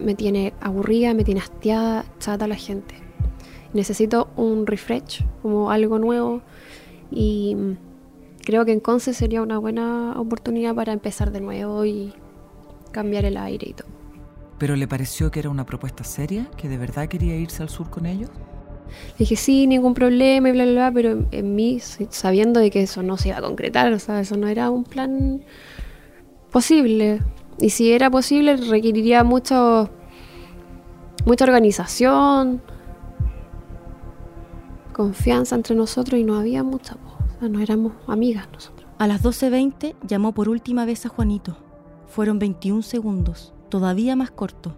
[0.00, 2.94] me tiene aburrida, me tiene hastiada, chata la gente.
[3.72, 6.42] Necesito un refresh, como algo nuevo.
[7.10, 7.76] Y mm,
[8.44, 12.12] creo que en Conce sería una buena oportunidad para empezar de nuevo y
[12.92, 13.88] cambiar el aire y todo.
[14.58, 16.48] ¿Pero le pareció que era una propuesta seria?
[16.56, 18.30] ¿Que de verdad quería irse al sur con ellos?
[18.88, 22.82] Le dije, sí, ningún problema y bla, bla, bla, pero en, mí, sabiendo de que
[22.82, 25.42] eso no se iba a concretar, o sea, eso no era un plan
[26.50, 27.20] posible.
[27.58, 29.88] Y si era posible, requeriría mucho,
[31.24, 32.60] mucha organización,
[34.92, 38.88] confianza entre nosotros y no había mucha, o sea, no éramos amigas nosotros.
[38.98, 41.58] A las 12.20 llamó por última vez a Juanito.
[42.06, 44.76] Fueron 21 segundos, todavía más corto.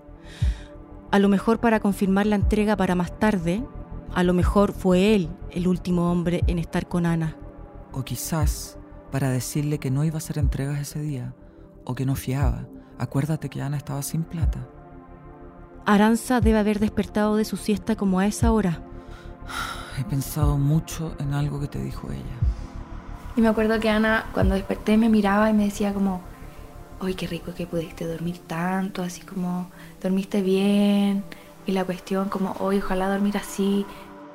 [1.10, 3.62] A lo mejor para confirmar la entrega para más tarde,
[4.14, 7.36] A lo mejor fue él el último hombre en estar con Ana.
[7.92, 8.78] O quizás
[9.12, 11.34] para decirle que no iba a hacer entregas ese día
[11.88, 12.66] o que no fiaba.
[12.98, 14.60] Acuérdate que Ana estaba sin plata.
[15.86, 18.82] Aranza debe haber despertado de su siesta como a esa hora.
[19.98, 22.36] He pensado mucho en algo que te dijo ella.
[23.36, 26.20] Y me acuerdo que Ana, cuando desperté, me miraba y me decía como,
[27.00, 29.02] ¡ay, qué rico que pudiste dormir tanto!
[29.02, 29.70] Así como,
[30.02, 31.24] dormiste bien.
[31.66, 33.86] Y la cuestión como, hoy ojalá dormir así.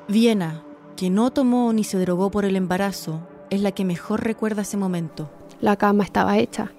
[0.07, 0.63] Viena,
[0.95, 4.77] que no tomó ni se drogó por el embarazo, es la que mejor recuerda ese
[4.77, 5.29] momento.
[5.61, 6.71] La cama estaba hecha.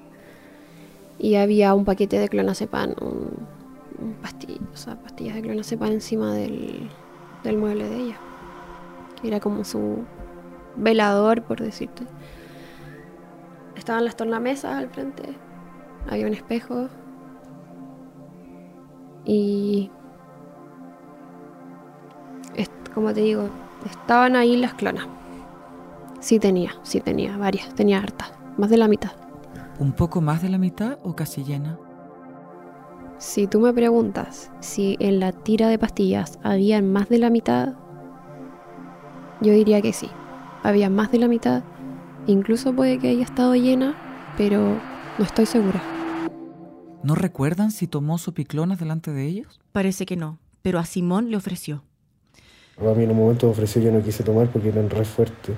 [1.18, 3.46] Y había un paquete de clonazepam, un,
[4.00, 6.88] un pastillas, o sea, pastillas de clonazepam encima del,
[7.42, 8.16] del mueble de ella.
[9.20, 10.04] Que era como su
[10.76, 12.04] velador, por decirte.
[13.76, 15.22] Estaban las tornamesas al frente.
[16.08, 16.88] Había un espejo.
[19.24, 19.90] Y
[22.94, 23.48] como te digo,
[23.84, 25.08] estaban ahí las clonas.
[26.20, 29.12] Sí tenía, sí tenía, varias, tenía hartas, más de la mitad.
[29.78, 31.78] ¿Un poco más de la mitad o casi llena?
[33.18, 37.74] Si tú me preguntas si en la tira de pastillas había más de la mitad,
[39.40, 40.08] yo diría que sí.
[40.62, 41.64] Había más de la mitad.
[42.26, 43.96] Incluso puede que haya estado llena,
[44.36, 44.80] pero
[45.18, 45.82] no estoy segura.
[47.02, 49.60] ¿No recuerdan si tomó sopiclonas delante de ellos?
[49.72, 51.82] Parece que no, pero a Simón le ofreció.
[52.78, 55.56] A mí en un momento me ofreció yo no quise tomar porque eran re fuertes.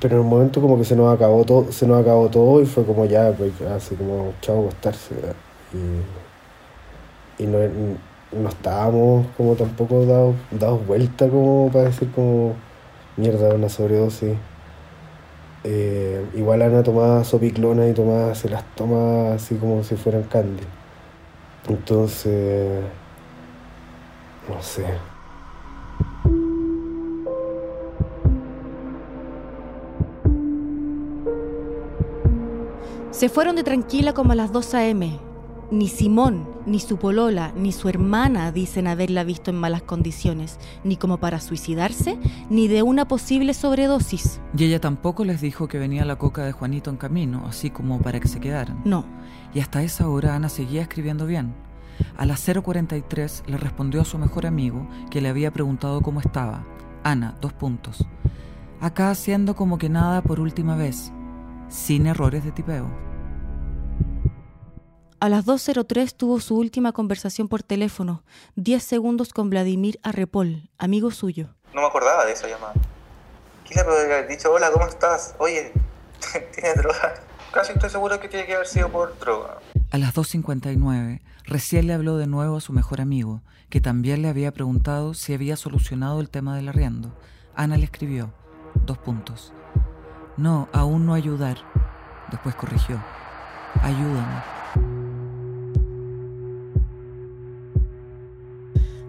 [0.00, 2.66] Pero en un momento como que se nos acabó todo, se nos acabó todo y
[2.66, 5.14] fue como ya, pues así como chavo acostarse.
[7.38, 7.58] Y, y no,
[8.32, 12.54] no estábamos como tampoco dados, dados vuelta como para decir como
[13.16, 14.36] mierda, una sobredosis.
[15.64, 20.64] Eh, igual Ana tomaba sopiclona y tomaba, se las toma así como si fueran candy.
[21.68, 22.82] Entonces,
[24.48, 25.11] no sé.
[33.22, 35.16] Se fueron de tranquila como a las 2 a.m.
[35.70, 40.96] Ni Simón, ni su polola, ni su hermana dicen haberla visto en malas condiciones, ni
[40.96, 42.18] como para suicidarse,
[42.50, 44.40] ni de una posible sobredosis.
[44.58, 48.00] Y ella tampoco les dijo que venía la coca de Juanito en camino, así como
[48.00, 48.82] para que se quedaran.
[48.84, 49.04] No.
[49.54, 51.54] Y hasta esa hora Ana seguía escribiendo bien.
[52.16, 56.64] A las 0.43 le respondió a su mejor amigo que le había preguntado cómo estaba.
[57.04, 58.04] Ana, dos puntos.
[58.80, 61.12] Acá haciendo como que nada por última vez,
[61.68, 63.11] sin errores de tipeo.
[65.22, 68.24] A las 2.03 tuvo su última conversación por teléfono,
[68.56, 71.54] 10 segundos con Vladimir Arrepol, amigo suyo.
[71.72, 72.72] No me acordaba de esa llamada.
[73.62, 75.36] Quizá podría haber dicho, hola, ¿cómo estás?
[75.38, 75.72] Oye,
[76.56, 77.14] ¿tienes droga?
[77.52, 79.58] Casi estoy seguro que tiene que haber sido por droga.
[79.92, 84.28] A las 2.59 recién le habló de nuevo a su mejor amigo, que también le
[84.28, 87.16] había preguntado si había solucionado el tema del arriendo.
[87.54, 88.34] Ana le escribió,
[88.74, 89.52] dos puntos.
[90.36, 91.58] No, aún no ayudar.
[92.32, 93.00] Después corrigió,
[93.84, 95.01] ayúdame.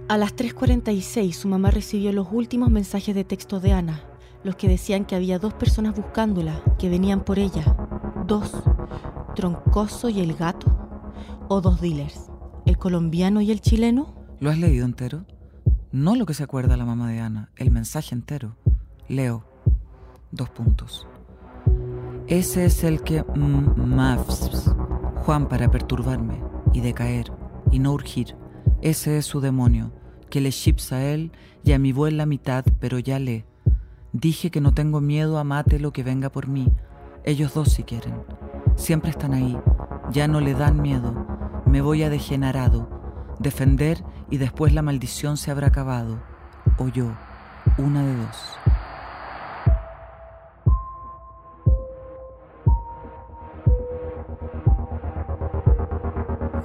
[0.09, 4.03] A las 3.46 su mamá recibió los últimos mensajes de texto de Ana,
[4.43, 7.75] los que decían que había dos personas buscándola, que venían por ella.
[8.27, 8.51] Dos,
[9.33, 10.67] Troncoso y el gato,
[11.47, 12.29] o dos dealers,
[12.65, 14.13] el colombiano y el chileno.
[14.41, 15.25] ¿Lo has leído entero?
[15.93, 18.57] No lo que se acuerda la mamá de Ana, el mensaje entero.
[19.07, 19.45] Leo,
[20.31, 21.07] dos puntos.
[22.27, 24.69] Ese es el que mm, mavs,
[25.25, 26.41] Juan para perturbarme
[26.73, 27.31] y decaer
[27.71, 28.42] y no urgir.
[28.83, 29.93] Ese es su demonio,
[30.29, 31.31] que le chips a él
[31.63, 33.45] y a mi en la mitad, pero ya le.
[34.11, 36.67] Dije que no tengo miedo a mate lo que venga por mí.
[37.23, 38.13] Ellos dos si quieren.
[38.75, 39.57] Siempre están ahí.
[40.11, 41.63] Ya no le dan miedo.
[41.65, 42.89] Me voy a degenerado.
[43.39, 46.21] Defender y después la maldición se habrá acabado.
[46.77, 47.13] O yo.
[47.77, 48.62] Una de dos.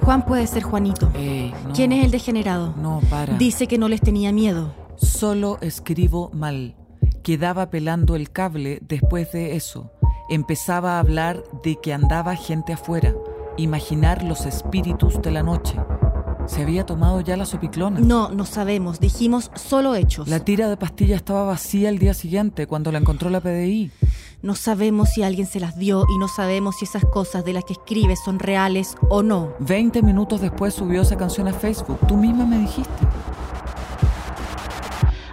[0.09, 1.11] Juan puede ser Juanito.
[1.13, 1.73] Ey, no.
[1.73, 2.73] ¿Quién es el degenerado?
[2.77, 3.37] No, para.
[3.37, 4.73] Dice que no les tenía miedo.
[4.95, 6.75] Solo escribo mal.
[7.21, 9.91] Quedaba pelando el cable después de eso.
[10.27, 13.13] Empezaba a hablar de que andaba gente afuera.
[13.55, 15.75] Imaginar los espíritus de la noche.
[16.47, 17.99] Se había tomado ya la sopiclona.
[17.99, 18.99] No, no sabemos.
[18.99, 20.27] Dijimos solo hechos.
[20.27, 23.91] La tira de pastilla estaba vacía el día siguiente cuando la encontró la PDI.
[24.41, 27.65] No sabemos si alguien se las dio y no sabemos si esas cosas de las
[27.65, 29.53] que escribe son reales o no.
[29.59, 31.99] Veinte minutos después subió esa canción a Facebook.
[32.07, 32.89] Tú misma me dijiste.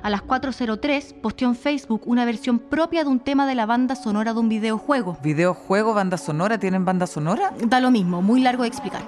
[0.03, 3.95] A las 4.03 posteó en Facebook una versión propia de un tema de la banda
[3.95, 5.17] sonora de un videojuego.
[5.23, 6.59] ¿Videojuego, banda sonora?
[6.59, 7.53] ¿Tienen banda sonora?
[7.65, 9.03] Da lo mismo, muy largo de explicar.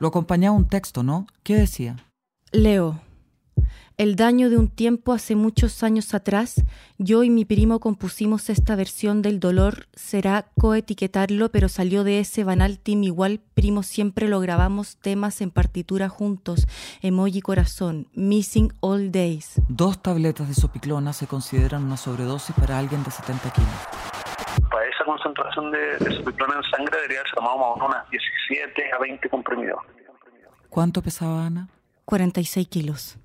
[0.00, 1.26] Lo acompañaba un texto, ¿no?
[1.44, 1.96] ¿Qué decía?
[2.50, 3.00] Leo,
[3.96, 6.64] El daño de un tiempo hace muchos años atrás,
[6.98, 12.42] yo y mi primo compusimos esta versión del dolor, será coetiquetarlo, pero salió de ese
[12.42, 16.66] banal team igual, primo siempre lo grabamos temas en partitura juntos,
[17.02, 19.60] emoji corazón, missing all days.
[19.68, 23.70] Dos tabletas de sopiclona se consideran una sobredosis para alguien de 70 kilos.
[24.72, 29.28] Para esa concentración de, de sopiclona en sangre debería ser tomado unas 17 a 20
[29.28, 29.78] comprimidos.
[30.68, 31.68] ¿Cuánto pesaba Ana?
[32.04, 33.18] 46 kilos.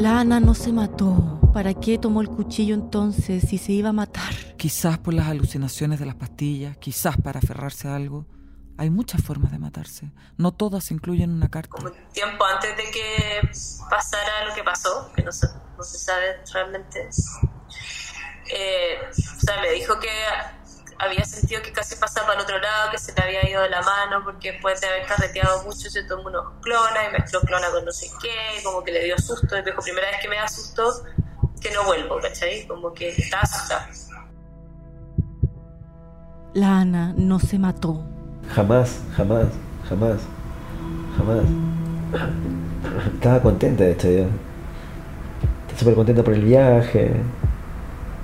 [0.00, 1.38] La Ana no se mató.
[1.52, 4.32] ¿Para qué tomó el cuchillo entonces si se iba a matar?
[4.56, 8.24] Quizás por las alucinaciones de las pastillas, quizás para aferrarse a algo.
[8.78, 10.10] Hay muchas formas de matarse.
[10.38, 11.76] No todas incluyen una carta.
[12.14, 13.50] Tiempo antes de que
[13.90, 17.10] pasara lo que pasó, que no se, no se sabe realmente.
[18.56, 20.08] Eh, o sea, me dijo que
[21.00, 23.80] había sentido que casi pasaba el otro lado, que se le había ido de la
[23.80, 27.84] mano, porque después de haber carreteado mucho se tomó unos clonas y mezcló clona con
[27.84, 29.56] no sé qué, como que le dio susto.
[29.56, 31.04] Y me dijo, primera vez que me da susto,
[31.60, 32.66] que no vuelvo, ¿cachai?
[32.66, 33.88] Como que estaba asustada.
[36.52, 38.04] La Ana no se mató.
[38.54, 39.46] Jamás, jamás,
[39.88, 40.20] jamás,
[41.16, 41.44] jamás.
[43.14, 44.26] Estaba contenta de hecho yo.
[45.62, 47.12] Estaba súper contenta por el viaje,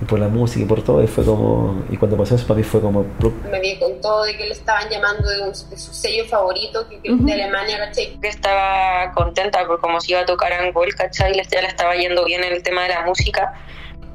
[0.01, 1.03] y por la música y por todo.
[1.03, 1.85] Y fue como.
[1.91, 3.05] Y cuando pasó eso para mí fue como.
[3.51, 6.87] Me vi con todo de que le estaban llamando de, un- de su sello favorito,
[6.89, 8.19] que, que de Alemania, ¿cachai?
[8.21, 11.33] que estaba contenta por cómo se iba a tocar Angol, ¿cachai?
[11.51, 13.55] Ya le estaba yendo bien en el tema de la música.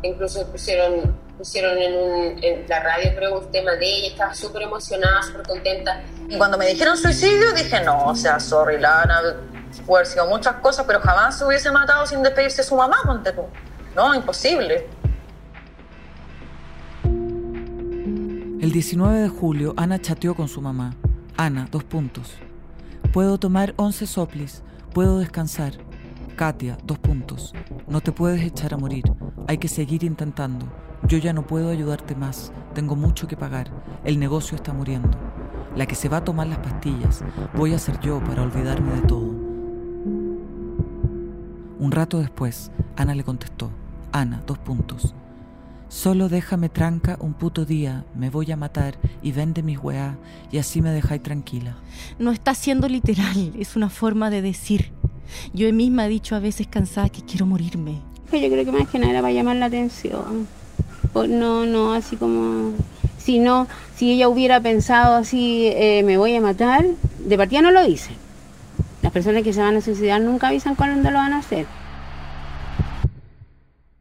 [0.03, 4.63] Incluso pusieron, pusieron en, un- en la radio, creo, un tema de ella, estaba súper
[4.63, 6.01] emocionada, súper contenta.
[6.27, 9.21] Y cuando me dijeron suicidio, dije, no, o sea, sorry, Lana,
[9.85, 12.97] puede haber sido muchas cosas, pero jamás se hubiese matado sin despedirse de su mamá,
[13.05, 13.43] ponte tú.
[13.95, 14.87] No, imposible.
[18.61, 20.93] El 19 de julio, Ana chateó con su mamá.
[21.35, 22.35] Ana, dos puntos.
[23.11, 24.61] Puedo tomar 11 soplis.
[24.93, 25.73] Puedo descansar.
[26.35, 27.55] Katia, dos puntos.
[27.87, 29.03] No te puedes echar a morir.
[29.47, 30.67] Hay que seguir intentando.
[31.07, 32.53] Yo ya no puedo ayudarte más.
[32.75, 33.71] Tengo mucho que pagar.
[34.03, 35.09] El negocio está muriendo.
[35.75, 37.23] La que se va a tomar las pastillas.
[37.55, 39.31] Voy a ser yo para olvidarme de todo.
[41.79, 43.71] Un rato después, Ana le contestó.
[44.11, 45.15] Ana, dos puntos.
[45.91, 50.17] Solo déjame tranca un puto día, me voy a matar y vende mis weá
[50.49, 51.75] y así me dejáis tranquila.
[52.17, 54.93] No está siendo literal, es una forma de decir.
[55.53, 57.99] Yo misma he dicho a veces cansada que quiero morirme.
[58.31, 60.47] Yo creo que más que nada era para llamar la atención.
[61.13, 62.71] No, no, así como...
[63.17, 66.85] Si no, si ella hubiera pensado así, eh, me voy a matar,
[67.19, 68.11] de partida no lo dice.
[69.01, 71.65] Las personas que se van a suicidar nunca avisan cuándo lo van a hacer.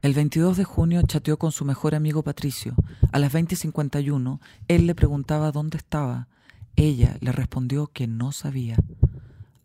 [0.02, 2.74] El 22 de junio chateó con su mejor amigo Patricio.
[3.12, 6.26] A las 20.51, él le preguntaba dónde estaba.
[6.74, 8.76] Ella le respondió que no sabía.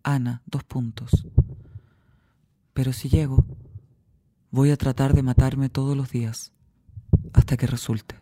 [0.03, 1.25] Ana, dos puntos.
[2.73, 3.45] Pero si llego,
[4.51, 6.51] voy a tratar de matarme todos los días,
[7.31, 8.15] hasta que resulte.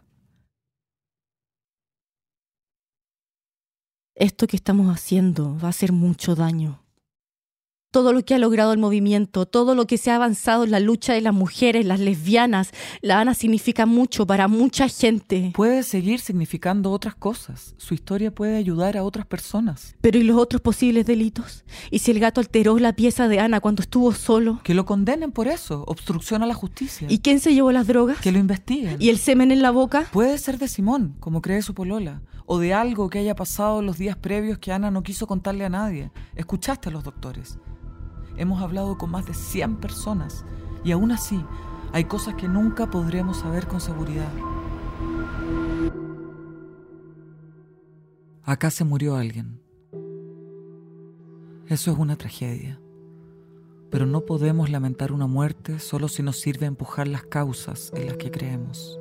[4.13, 6.82] Esto que estamos haciendo va a hacer mucho daño.
[7.93, 10.79] Todo lo que ha logrado el movimiento, todo lo que se ha avanzado en la
[10.79, 15.51] lucha de las mujeres, las lesbianas, la Ana significa mucho para mucha gente.
[15.53, 17.75] Puede seguir significando otras cosas.
[17.77, 19.95] Su historia puede ayudar a otras personas.
[20.01, 21.65] Pero ¿y los otros posibles delitos?
[21.91, 24.59] ¿Y si el gato alteró la pieza de Ana cuando estuvo solo?
[24.63, 27.05] Que lo condenen por eso, obstrucción a la justicia.
[27.11, 28.19] ¿Y quién se llevó las drogas?
[28.21, 28.97] Que lo investiguen.
[28.99, 30.07] ¿Y el semen en la boca?
[30.11, 33.99] Puede ser de Simón, como cree su polola, o de algo que haya pasado los
[33.99, 36.09] días previos que Ana no quiso contarle a nadie.
[36.35, 37.59] Escuchaste a los doctores.
[38.37, 40.43] Hemos hablado con más de 100 personas
[40.83, 41.43] y aún así
[41.91, 44.31] hay cosas que nunca podremos saber con seguridad.
[48.43, 49.61] Acá se murió alguien.
[51.67, 52.79] Eso es una tragedia.
[53.89, 58.17] Pero no podemos lamentar una muerte solo si nos sirve empujar las causas en las
[58.17, 58.99] que creemos.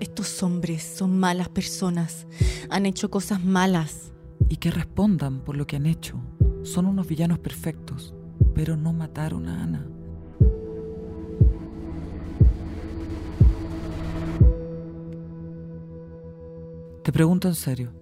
[0.00, 2.26] Estos hombres son malas personas.
[2.68, 4.12] Han hecho cosas malas.
[4.48, 6.20] Y que respondan por lo que han hecho.
[6.64, 8.14] Son unos villanos perfectos,
[8.54, 9.86] pero no mataron a Ana.
[17.02, 17.92] Te pregunto en serio,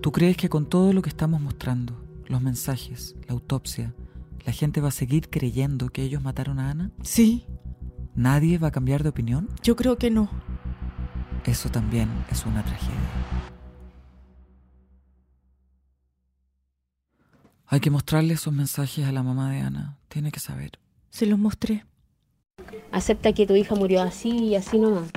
[0.00, 1.94] ¿tú crees que con todo lo que estamos mostrando,
[2.26, 3.94] los mensajes, la autopsia,
[4.44, 6.90] la gente va a seguir creyendo que ellos mataron a Ana?
[7.02, 7.46] Sí.
[8.16, 9.48] ¿Nadie va a cambiar de opinión?
[9.62, 10.28] Yo creo que no.
[11.44, 13.59] Eso también es una tragedia.
[17.72, 19.96] Hay que mostrarle esos mensajes a la mamá de Ana.
[20.08, 20.72] Tiene que saber.
[21.08, 21.86] Se los mostré.
[22.90, 25.08] Acepta que tu hija murió así y así nomás.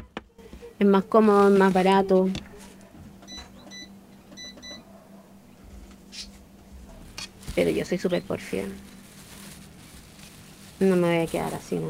[0.78, 2.30] Es más cómodo, es más barato.
[7.56, 8.66] Pero yo soy súper porfía.
[10.80, 11.90] No me voy a quedar así, ¿no?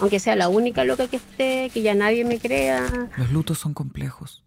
[0.00, 3.08] Aunque sea la única loca que esté, que ya nadie me crea.
[3.16, 4.42] Los lutos son complejos.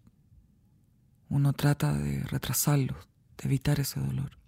[1.30, 4.39] Uno trata de retrasarlos, de evitar ese dolor.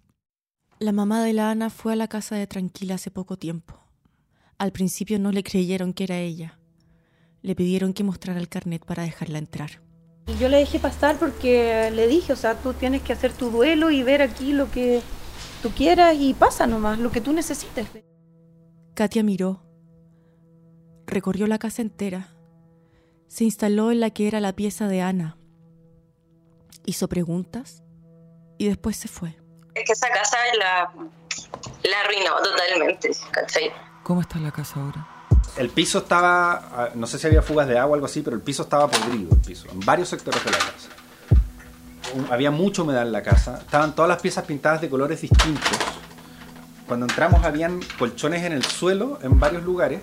[0.83, 3.79] La mamá de la Ana fue a la casa de Tranquila hace poco tiempo.
[4.57, 6.59] Al principio no le creyeron que era ella.
[7.41, 9.81] Le pidieron que mostrara el carnet para dejarla entrar.
[10.27, 13.49] Y yo le dejé pasar porque le dije, o sea, tú tienes que hacer tu
[13.49, 15.01] duelo y ver aquí lo que
[15.61, 17.87] tú quieras y pasa nomás, lo que tú necesites.
[18.93, 19.63] Katia miró,
[21.07, 22.35] recorrió la casa entera,
[23.29, 25.37] se instaló en la que era la pieza de Ana,
[26.85, 27.85] hizo preguntas
[28.57, 29.42] y después se fue.
[29.75, 30.91] Es que esa casa la,
[31.83, 33.71] la arruinó totalmente, ¿cachai?
[34.03, 35.07] ¿Cómo está la casa ahora?
[35.57, 38.35] El piso estaba, ah, no sé si había fugas de agua o algo así, pero
[38.35, 40.89] el piso estaba podrido, el piso, en varios sectores de la casa.
[42.31, 45.77] Había mucha humedad en la casa, estaban todas las piezas pintadas de colores distintos.
[46.87, 50.01] Cuando entramos habían colchones en el suelo en varios lugares,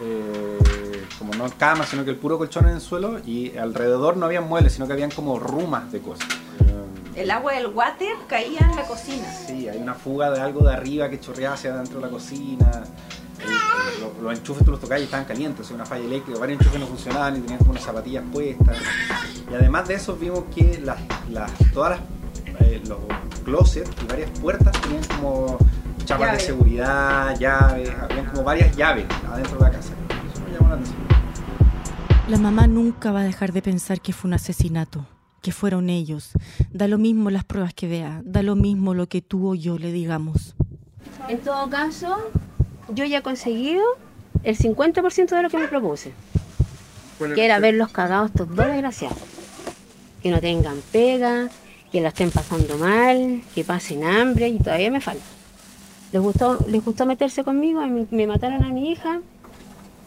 [0.00, 4.26] eh, como no camas, sino que el puro colchón en el suelo, y alrededor no
[4.26, 6.28] habían muebles, sino que habían como rumas de cosas.
[7.14, 9.30] El agua del water caía en la cocina.
[9.46, 12.70] Sí, hay una fuga de algo de arriba que chorreaba hacia adentro de la cocina.
[13.40, 16.04] Eh, eh, lo- los enchufes tú los tocabas y estaban calientes, o sea, una falla
[16.04, 18.76] eléctrica, varios enchufes no funcionaban y tenían como unas zapatillas puestas.
[19.50, 20.98] Y además de eso vimos que las,
[21.28, 22.98] las, todas las, eh, los
[23.44, 25.58] closets y varias puertas tenían como
[26.04, 26.40] chapas Llaves.
[26.40, 29.92] de seguridad, llaves, habían como varias llaves adentro de la casa.
[30.32, 30.96] Eso me llamó la atención.
[32.28, 35.04] La mamá nunca va a dejar de pensar que fue un asesinato,
[35.42, 36.30] que fueron ellos.
[36.72, 39.78] Da lo mismo las pruebas que vea, da lo mismo lo que tú o yo
[39.78, 40.54] le digamos.
[41.28, 42.16] En todo caso,
[42.94, 43.82] yo ya he conseguido
[44.42, 46.12] el 50% de lo que me propuse.
[47.34, 49.18] Que era verlos cagados estos dos desgraciados.
[50.22, 51.48] Que no tengan pega,
[51.90, 55.22] que la estén pasando mal, que pasen hambre y todavía me falta.
[56.12, 57.80] Les gustó, les gustó meterse conmigo,
[58.10, 59.20] me mataron a mi hija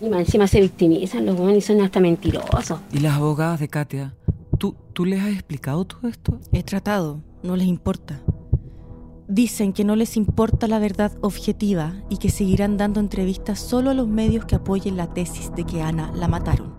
[0.01, 2.79] y encima se victimizan los buenos y son hasta mentirosos.
[2.91, 4.13] ¿Y las abogadas de Katia?
[4.57, 6.39] ¿Tú, ¿Tú les has explicado todo esto?
[6.51, 8.21] He tratado, no les importa.
[9.27, 13.93] Dicen que no les importa la verdad objetiva y que seguirán dando entrevistas solo a
[13.93, 16.75] los medios que apoyen la tesis de que Ana la mataron.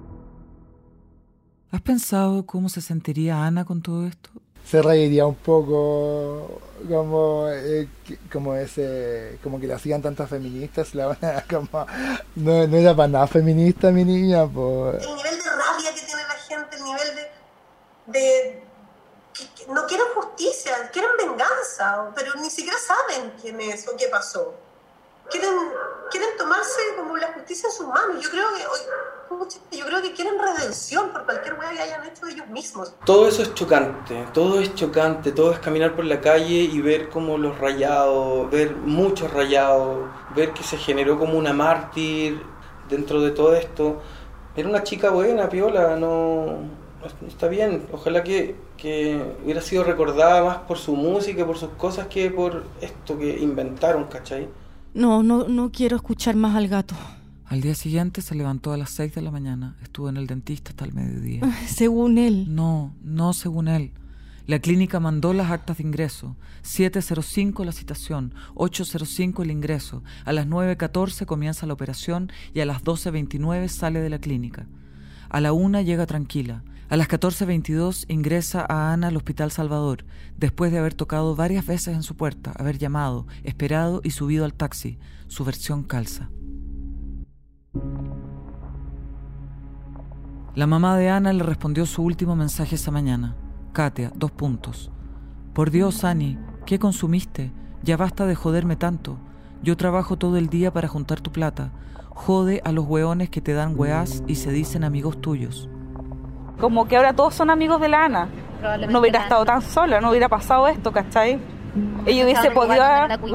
[1.71, 4.31] ¿Has pensado cómo se sentiría Ana con todo esto?
[4.65, 10.93] se reiría un poco como eh, que- como ese como que le hacían tantas feministas
[10.97, 11.87] la van a- como
[12.35, 16.23] no, no era para nada feminista mi niña pues El nivel de rabia que tiene
[16.23, 17.23] la gente, el nivel de...
[18.07, 18.67] de
[19.69, 24.55] no quieren justicia, quieren venganza, pero ni siquiera saben quién es o qué pasó.
[25.29, 25.55] Quieren,
[26.11, 28.23] quieren tomarse como la justicia en sus manos.
[28.23, 32.27] Yo creo que hoy, yo creo que quieren redención por cualquier hueá que hayan hecho
[32.29, 32.95] ellos mismos.
[33.05, 37.11] Todo eso es chocante, todo es chocante, todo es caminar por la calle y ver
[37.11, 42.41] como los rayados, ver muchos rayados, ver que se generó como una mártir
[42.89, 44.01] dentro de todo esto.
[44.55, 46.86] Era una chica buena, piola, no
[47.27, 47.83] está bien.
[47.93, 52.65] Ojalá que, que hubiera sido recordada más por su música, por sus cosas, que por
[52.81, 54.49] esto que inventaron, ¿cachai?
[54.95, 56.95] No, no, no quiero escuchar más al gato.
[57.45, 59.77] Al día siguiente se levantó a las 6 de la mañana.
[59.83, 61.43] Estuvo en el dentista hasta el mediodía.
[61.69, 62.47] Según él.
[62.49, 63.93] No, no según él.
[64.47, 66.37] La clínica mandó las actas de ingreso.
[66.63, 70.05] 7.05 la citación, 8.05 el ingreso.
[70.25, 74.67] A las 9.14 comienza la operación y a las 12.29 sale de la clínica.
[75.29, 76.63] A la 1 llega tranquila.
[76.89, 80.05] A las 14.22 ingresa a Ana al Hospital Salvador,
[80.37, 84.55] después de haber tocado varias veces en su puerta, haber llamado, esperado y subido al
[84.55, 85.01] taxi.
[85.27, 86.31] Su versión calza.
[90.55, 93.35] La mamá de Ana le respondió su último mensaje esa mañana.
[93.73, 94.93] Katia, dos puntos.
[95.55, 97.53] Por Dios, Ani, ¿qué consumiste?
[97.83, 99.19] Ya basta de joderme tanto.
[99.61, 101.73] Yo trabajo todo el día para juntar tu plata.
[102.11, 105.69] Jode a los hueones que te dan weás y se dicen amigos tuyos.
[106.61, 108.29] Como que ahora todos son amigos de la Ana.
[108.89, 111.39] No hubiera estado tan sola, no hubiera pasado esto, ¿cachai?
[112.07, 112.85] Ella hubiese podido,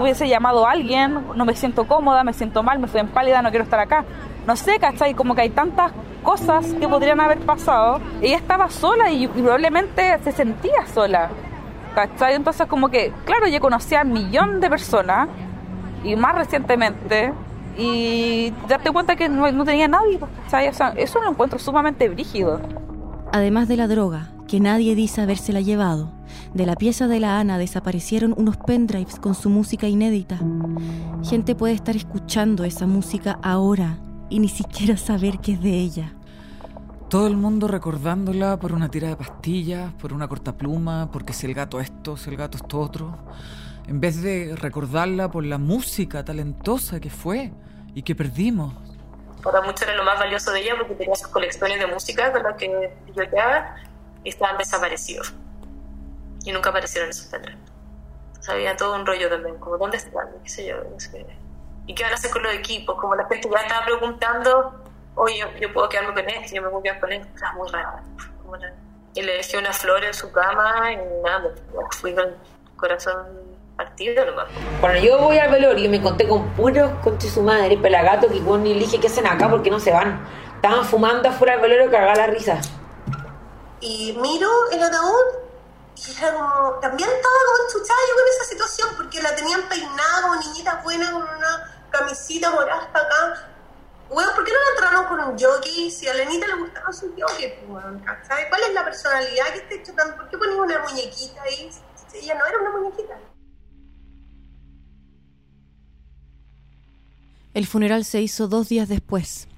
[0.02, 3.42] hubiese llamado a alguien, no me siento cómoda, me siento mal, me fui en pálida,
[3.42, 4.04] no quiero estar acá.
[4.48, 5.14] No sé, ¿cachai?
[5.14, 5.92] Como que hay tantas
[6.24, 8.00] cosas que podrían haber pasado.
[8.22, 11.30] Ella estaba sola y, y probablemente se sentía sola,
[11.94, 12.34] ¿cachai?
[12.34, 15.30] Entonces como que, claro, yo conocía a un millón de personas
[16.04, 17.34] y más recientemente
[17.78, 20.68] y darte cuenta que no, no tenía nadie, ¿cachai?
[20.68, 22.60] O sea, eso lo encuentro sumamente brígido.
[23.34, 26.12] Además de la droga, que nadie dice habérsela llevado,
[26.54, 30.38] de la pieza de la Ana desaparecieron unos pendrives con su música inédita.
[31.24, 36.14] Gente puede estar escuchando esa música ahora y ni siquiera saber que es de ella.
[37.10, 41.54] Todo el mundo recordándola por una tira de pastillas, por una cortapluma, porque si el
[41.54, 43.18] gato esto, si el gato esto otro,
[43.88, 47.54] en vez de recordarla por la música talentosa que fue
[47.96, 48.74] y que perdimos.
[49.42, 52.44] Para muchos era lo más valioso de ella porque tenía sus colecciones de música con
[52.44, 53.76] las que yo ya
[54.24, 55.34] y estaban desaparecidos.
[56.44, 57.60] Y nunca aparecieron esos pendrives.
[58.28, 60.28] Entonces había todo un rollo también, como ¿dónde están?
[60.44, 60.84] ¿Qué sé yo?
[60.84, 61.26] No sé.
[61.88, 63.00] ¿Y qué van a hacer con los equipos?
[63.00, 64.84] Como la gente ya estaba preguntando,
[65.16, 67.28] oye, yo, yo puedo quedarme con esto, yo me a quedar con esto.
[67.38, 68.00] Era muy raro.
[68.44, 68.56] Como
[69.14, 71.52] Y le dejé una flor en su cama y nada, me
[71.92, 72.36] fui con el
[72.78, 73.51] corazón
[73.82, 74.48] partido nomás.
[74.80, 78.66] Cuando yo voy al velorio me encontré con puros conche su madre, pelagato, que bueno,
[78.68, 79.50] y le dije, ¿qué hacen acá?
[79.50, 80.26] ¿Por qué no se van?
[80.56, 82.60] Estaban fumando afuera del velorio, cagá la risa.
[83.80, 85.42] Y miro el ataúd
[85.96, 90.22] y era como, también estaba como enchuchada yo con esa situación porque la tenían peinada
[90.22, 93.48] como niñita buena con una camisita morada hasta acá.
[94.10, 95.90] Weón, ¿por qué no la entraron con un jockey?
[95.90, 98.50] Si a Lenita le gustaba su jockey, pues, weón, ¿cachai?
[98.50, 100.16] ¿Cuál es la personalidad que está hecho tan...
[100.18, 101.72] ¿Por qué pones una muñequita ahí?
[102.12, 103.18] Si ella no era una muñequita.
[107.54, 109.50] El funeral se hizo dos días después.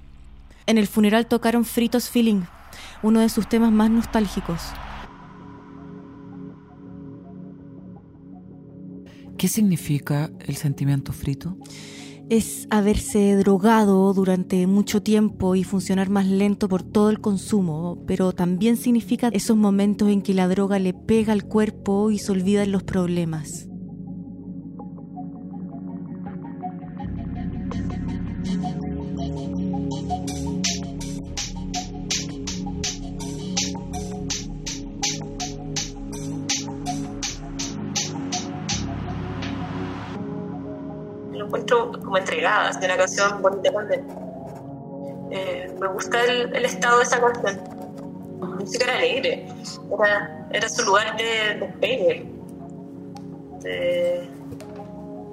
[0.66, 2.42] En el funeral tocaron Fritos Feeling,
[3.04, 4.62] uno de sus temas más nostálgicos.
[9.38, 11.58] ¿Qué significa el sentimiento frito?
[12.30, 18.32] Es haberse drogado durante mucho tiempo y funcionar más lento por todo el consumo, pero
[18.32, 22.72] también significa esos momentos en que la droga le pega al cuerpo y se olvidan
[22.72, 23.68] los problemas.
[41.32, 43.72] Lo encuentro como entregada, es una canción bonita.
[45.32, 47.62] Eh, me gusta el, estado de esa canción.
[48.40, 49.48] Música era alegre,
[50.52, 52.26] era, su lugar de despegue,
[53.62, 54.30] de,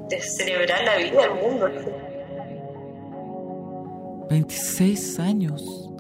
[0.09, 1.69] de celebrar la vida, el mundo.
[4.31, 5.91] 26 años.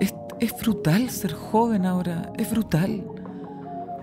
[0.00, 3.04] Es, es brutal ser joven ahora, es brutal.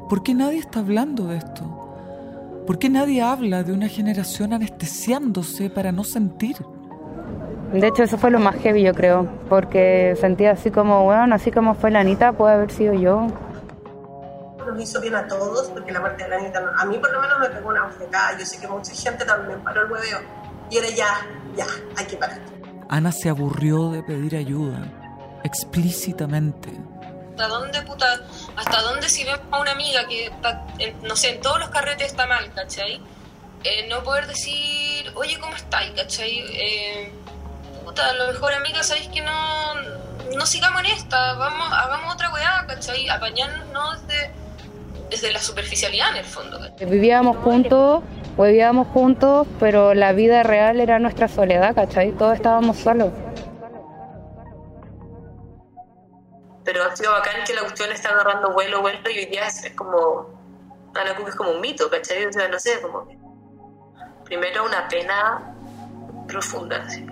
[0.08, 2.64] ¿Por qué nadie está hablando de esto?
[2.68, 6.56] ¿Por qué nadie habla de una generación anestesiándose para no sentir?
[7.74, 11.52] De hecho, eso fue lo más heavy, yo creo, porque sentía así como, bueno, así
[11.52, 13.26] como fue la Anita, puede haber sido yo.
[14.68, 17.22] Nos hizo bien a todos porque la muerte de la Anita, a mí por lo
[17.22, 18.38] menos me pegó una bofetada.
[18.38, 20.20] Yo sé que mucha gente también paró el hueveo.
[20.70, 21.08] Y era ya,
[21.56, 21.66] ya,
[21.98, 22.59] hay que parar.
[22.90, 24.82] Ana se aburrió de pedir ayuda,
[25.44, 26.70] explícitamente.
[27.32, 28.06] ¿Hasta dónde, puta?
[28.56, 31.70] ¿Hasta dónde si vemos a una amiga que, está, en- no sé, en todos los
[31.70, 33.00] carretes está mal, ¿cachai?
[33.64, 36.40] Eh, no poder decir, oye, ¿cómo estáis, cachai?
[36.54, 37.12] Eh,
[37.86, 39.74] puta, a lo mejor, amiga, sabéis que no,
[40.36, 43.08] no sigamos en esta, vamos, hagamos otra weá, ¿cachai?
[43.08, 44.32] Apañarnos no desde,
[45.10, 46.88] desde la superficialidad, en el fondo, ¿cachai?
[46.90, 48.04] Vivíamos juntos,
[48.38, 52.12] vivíamos juntos, pero la vida real era nuestra soledad, ¿cachai?
[52.12, 53.12] Todos estábamos solos.
[56.64, 59.72] Pero ha sido bacán que la cuestión está agarrando vuelo, vuelo, y hoy día es,
[59.76, 60.38] como.
[60.94, 62.26] Ana Cook es como un mito, ¿cachai?
[62.26, 63.08] O sea, no sé, como.
[64.26, 65.56] Primero una pena
[66.28, 67.06] profunda, así,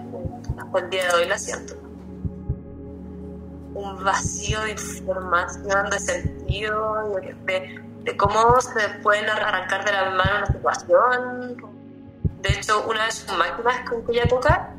[0.60, 1.74] hasta el día de hoy la siento.
[3.74, 10.10] Un vacío de información, de sentido, de, de- de cómo se pueden arrancar de la
[10.12, 11.58] mano una situación.
[12.42, 14.74] De hecho, una de sus máquinas con que ella toca,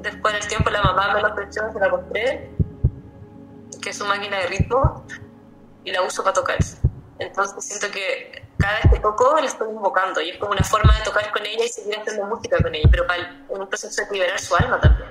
[0.00, 2.50] después del tiempo la mamá me la prestó, se la compré,
[3.80, 5.06] que es su máquina de ritmo,
[5.84, 6.58] y la uso para tocar.
[7.20, 10.98] Entonces siento que cada vez que toco la estoy invocando y es como una forma
[10.98, 14.02] de tocar con ella y seguir haciendo música con ella, pero para en un proceso
[14.04, 15.08] de liberar su alma también.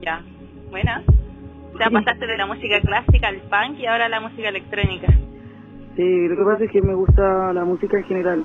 [0.00, 0.24] Ya,
[0.70, 1.02] buena.
[1.74, 5.08] O sea, pasaste de la música clásica al punk y ahora a la música electrónica.
[5.96, 8.44] Sí, lo que pasa es que me gusta la música en general.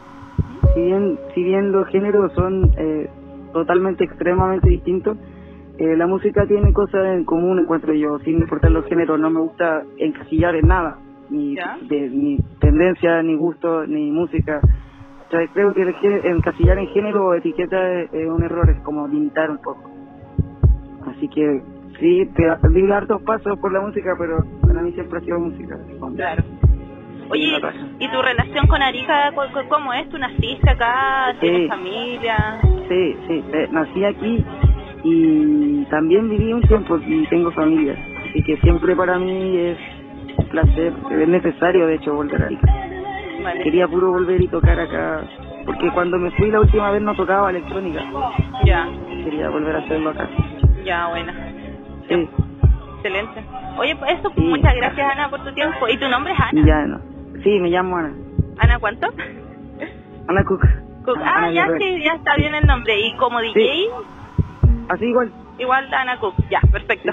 [0.73, 3.09] Si bien, si bien los géneros son eh,
[3.53, 5.17] totalmente extremadamente distintos,
[5.77, 9.19] eh, la música tiene cosas en común, encuentro yo, sin importar los géneros.
[9.19, 10.97] No me gusta encasillar en nada,
[11.29, 14.59] ni, de, ni tendencia, ni gusto, ni música.
[15.27, 18.69] O sea, creo que el gé- encasillar en género o etiqueta es, es un error,
[18.69, 19.89] es como limitar un poco.
[21.07, 21.61] Así que
[22.01, 24.37] sí, te di hartos pasos por la música, pero
[24.67, 25.77] para mí siempre ha sido música.
[26.17, 26.43] Claro.
[27.29, 27.61] Oye,
[27.99, 29.31] ¿y tu relación con Arica
[29.69, 30.09] cómo es?
[30.09, 31.33] ¿Tú naciste acá?
[31.39, 31.67] ¿Tienes Sí.
[31.69, 32.59] familia?
[32.89, 34.45] Sí, sí, eh, nací aquí
[35.03, 37.95] y también viví un tiempo y tengo familia.
[38.29, 39.77] Así que siempre para mí es
[40.37, 42.67] un placer, es necesario de hecho volver a Arica.
[43.43, 43.63] Vale.
[43.63, 45.23] Quería puro volver y tocar acá
[45.65, 48.03] porque cuando me fui la última vez no tocaba electrónica.
[48.65, 48.87] Ya,
[49.23, 50.27] Quería volver a hacerlo acá.
[50.83, 51.33] ya, buena.
[52.15, 52.29] Sí,
[52.97, 53.43] Excelente.
[53.77, 55.87] Oye, pues eso, pues, muchas gracias Ana por tu tiempo.
[55.87, 56.65] ¿Y tu nombre es Ana?
[56.65, 56.99] ya no.
[57.43, 58.13] Sí, me llamo Ana.
[58.59, 59.07] ¿Ana cuánto?
[60.27, 60.61] Ana Cook.
[61.05, 61.17] Cook.
[61.23, 61.79] Ah, Ana ya Guerrero.
[61.79, 62.99] sí, ya está bien el nombre.
[62.99, 63.87] ¿Y como DJ?
[64.89, 65.31] Así igual.
[65.57, 66.35] Igual Ana Cook.
[66.49, 67.11] Ya, perfecto.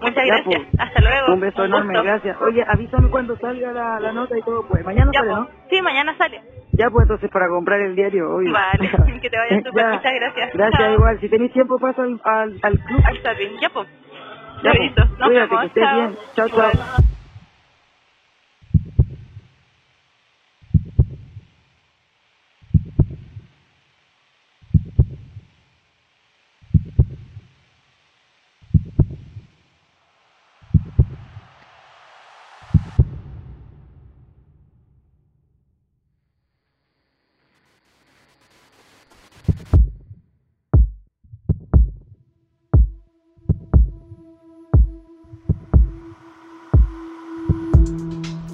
[0.00, 0.62] Muchas Ya, gracias.
[0.70, 0.80] pues.
[0.80, 1.32] Hasta luego.
[1.34, 2.04] Un beso enorme, gusto.
[2.04, 2.36] gracias.
[2.40, 4.84] Oye, avísame cuando salga la, la nota y todo, pues.
[4.84, 5.40] Mañana Ya, sale, pues.
[5.40, 5.48] ¿no?
[5.70, 6.40] Sí, mañana sale.
[6.72, 8.52] Ya, pues, entonces, para comprar el diario, obvio.
[8.52, 8.90] Vale,
[9.20, 9.86] que te vaya súper.
[9.86, 10.50] Muchas gracias.
[10.54, 10.94] Gracias, Chao.
[10.94, 11.20] igual.
[11.20, 13.00] Si tenéis tiempo, pasa al, al, al club.
[13.04, 13.52] Ahí está bien.
[13.60, 13.86] Ya, pues.
[14.62, 15.60] Nos Cuídate, vemos.
[15.60, 15.96] que estés Chao.
[15.96, 16.18] bien.
[16.36, 16.48] Chao.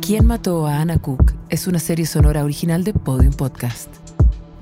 [0.05, 1.33] ¿Quién mató a Anna Cook?
[1.49, 3.89] Es una serie sonora original de Podium Podcast.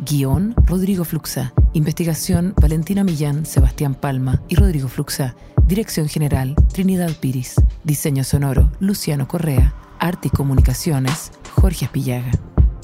[0.04, 1.54] Guión, Rodrigo Fluxa.
[1.72, 5.34] Investigación, Valentina Millán, Sebastián Palma y Rodrigo Fluxa.
[5.66, 7.54] Dirección general, Trinidad Piris.
[7.84, 9.72] Diseño sonoro, Luciano Correa.
[9.98, 12.32] Arte y comunicaciones, Jorge Aspillaga.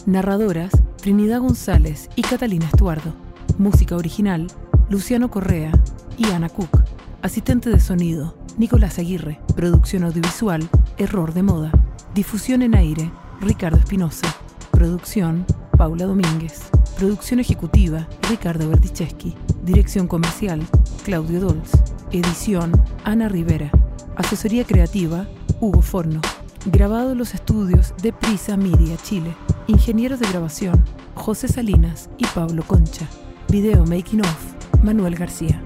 [0.07, 3.13] Narradoras, Trinidad González y Catalina Estuardo.
[3.59, 4.47] Música original,
[4.89, 5.73] Luciano Correa
[6.17, 6.85] y Ana Cook.
[7.21, 9.41] Asistente de sonido, Nicolás Aguirre.
[9.55, 11.86] Producción audiovisual, Error de Moda.
[12.17, 13.11] Difusión en aire,
[13.43, 14.35] Ricardo Espinosa.
[14.71, 15.45] Producción,
[15.77, 16.71] Paula Domínguez.
[16.97, 19.35] Producción ejecutiva, Ricardo Berdicheschi.
[19.65, 20.67] Dirección comercial,
[21.05, 21.73] Claudio Dolz.
[22.13, 22.73] Edición,
[23.05, 23.71] Ana Rivera.
[24.17, 25.29] Asesoría creativa,
[25.61, 26.23] Hugo Forno.
[26.65, 29.37] Grabado en los estudios de Prisa Media Chile.
[29.67, 30.83] Ingenieros de grabación,
[31.15, 33.07] José Salinas y Pablo Concha.
[33.49, 35.63] Video Making of, Manuel García.